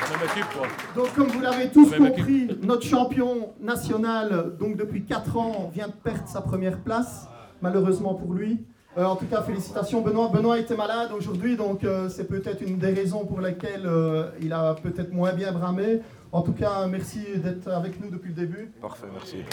La 0.00 0.16
même 0.16 0.28
équipe, 0.28 0.46
quoi. 0.56 0.66
Donc, 0.94 1.14
comme 1.14 1.28
vous 1.28 1.40
l'avez 1.40 1.68
tous 1.70 1.90
Même 1.90 2.08
compris, 2.12 2.48
notre 2.62 2.82
champion 2.82 3.50
national, 3.60 4.56
donc 4.58 4.76
depuis 4.76 5.04
4 5.04 5.36
ans, 5.36 5.70
vient 5.72 5.88
de 5.88 5.92
perdre 5.92 6.26
sa 6.28 6.40
première 6.40 6.80
place, 6.80 7.28
malheureusement 7.62 8.14
pour 8.14 8.32
lui. 8.34 8.64
Euh, 8.98 9.04
en 9.04 9.14
tout 9.14 9.26
cas, 9.26 9.42
félicitations 9.42 10.00
Benoît. 10.00 10.28
Benoît 10.28 10.58
était 10.58 10.76
malade 10.76 11.12
aujourd'hui, 11.12 11.56
donc 11.56 11.84
euh, 11.84 12.08
c'est 12.08 12.24
peut-être 12.24 12.60
une 12.60 12.78
des 12.78 12.92
raisons 12.92 13.24
pour 13.24 13.40
lesquelles 13.40 13.86
euh, 13.86 14.30
il 14.40 14.52
a 14.52 14.74
peut-être 14.74 15.12
moins 15.12 15.32
bien 15.32 15.52
bramé. 15.52 16.00
En 16.32 16.42
tout 16.42 16.52
cas, 16.52 16.86
merci 16.88 17.20
d'être 17.36 17.68
avec 17.68 18.00
nous 18.00 18.10
depuis 18.10 18.30
le 18.30 18.34
début. 18.34 18.72
Parfait, 18.80 19.06
merci. 19.12 19.44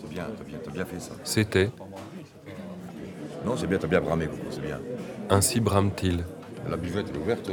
C'est 0.00 0.08
bien, 0.10 0.26
t'as 0.36 0.44
bien, 0.44 0.58
t'as 0.62 0.70
bien 0.70 0.84
fait 0.84 1.00
ça. 1.00 1.12
C'était 1.24 1.70
Non, 3.44 3.56
c'est 3.56 3.66
bien, 3.66 3.78
t'as 3.78 3.86
bien 3.86 4.00
bramé, 4.02 4.26
Coco, 4.26 4.42
c'est 4.50 4.60
bien. 4.60 4.80
Ainsi 5.30 5.60
brame-t-il 5.60 6.24
La 6.68 6.76
buvette 6.76 7.08
est 7.08 7.18
ouverte. 7.18 7.50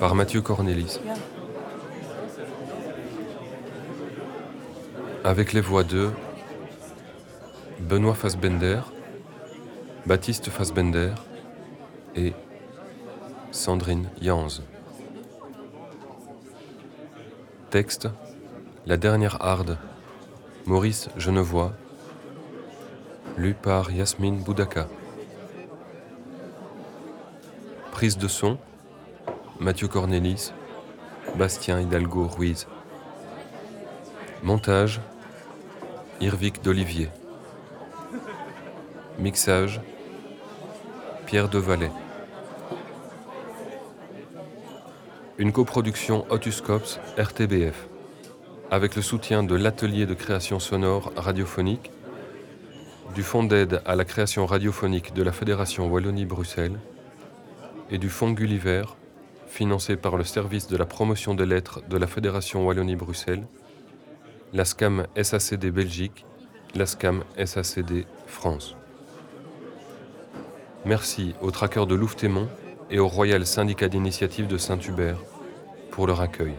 par 0.00 0.14
Mathieu 0.14 0.40
Cornelis. 0.40 0.98
Avec 5.26 5.54
les 5.54 5.62
voix 5.62 5.84
de 5.84 6.10
Benoît 7.80 8.12
Fassbender, 8.12 8.80
Baptiste 10.04 10.50
Fassbender 10.50 11.14
et 12.14 12.34
Sandrine 13.50 14.10
Janz. 14.20 14.62
Texte 17.70 18.10
La 18.84 18.98
dernière 18.98 19.40
harde, 19.40 19.78
Maurice 20.66 21.08
Genevois, 21.16 21.72
lu 23.38 23.54
par 23.54 23.90
Yasmine 23.92 24.42
Boudaka. 24.42 24.88
Prise 27.92 28.18
de 28.18 28.28
son 28.28 28.58
Mathieu 29.58 29.88
Cornelis, 29.88 30.52
Bastien 31.38 31.80
Hidalgo 31.80 32.26
Ruiz. 32.26 32.66
Montage 34.42 35.00
Irvic 36.20 36.62
d'Olivier. 36.62 37.10
Mixage 39.18 39.80
Pierre 41.26 41.48
Devalet. 41.48 41.90
Une 45.38 45.52
coproduction 45.52 46.24
Otuscops 46.30 47.00
RTBF 47.18 47.88
avec 48.70 48.94
le 48.94 49.02
soutien 49.02 49.42
de 49.42 49.56
l'atelier 49.56 50.06
de 50.06 50.14
création 50.14 50.60
sonore 50.60 51.12
radiophonique, 51.16 51.90
du 53.14 53.22
Fonds 53.22 53.44
d'aide 53.44 53.82
à 53.84 53.96
la 53.96 54.04
création 54.04 54.46
radiophonique 54.46 55.14
de 55.14 55.22
la 55.22 55.32
Fédération 55.32 55.88
Wallonie-Bruxelles 55.88 56.78
et 57.90 57.98
du 57.98 58.08
Fonds 58.08 58.30
Gulliver 58.30 58.84
financé 59.48 59.96
par 59.96 60.16
le 60.16 60.24
service 60.24 60.68
de 60.68 60.76
la 60.76 60.86
promotion 60.86 61.34
des 61.34 61.46
lettres 61.46 61.82
de 61.88 61.96
la 61.96 62.06
Fédération 62.06 62.66
Wallonie-Bruxelles, 62.66 63.44
la 64.54 64.64
SCAM 64.64 65.08
SACD 65.20 65.72
Belgique, 65.72 66.24
la 66.76 66.86
SCAM 66.86 67.24
SACD 67.44 68.06
France. 68.28 68.76
Merci 70.84 71.34
au 71.42 71.50
traqueur 71.50 71.88
de 71.88 71.96
Louvetémont 71.96 72.48
et 72.88 73.00
au 73.00 73.08
Royal 73.08 73.44
Syndicat 73.46 73.88
d'initiative 73.88 74.46
de 74.46 74.56
Saint-Hubert 74.56 75.18
pour 75.90 76.06
leur 76.06 76.20
accueil. 76.20 76.54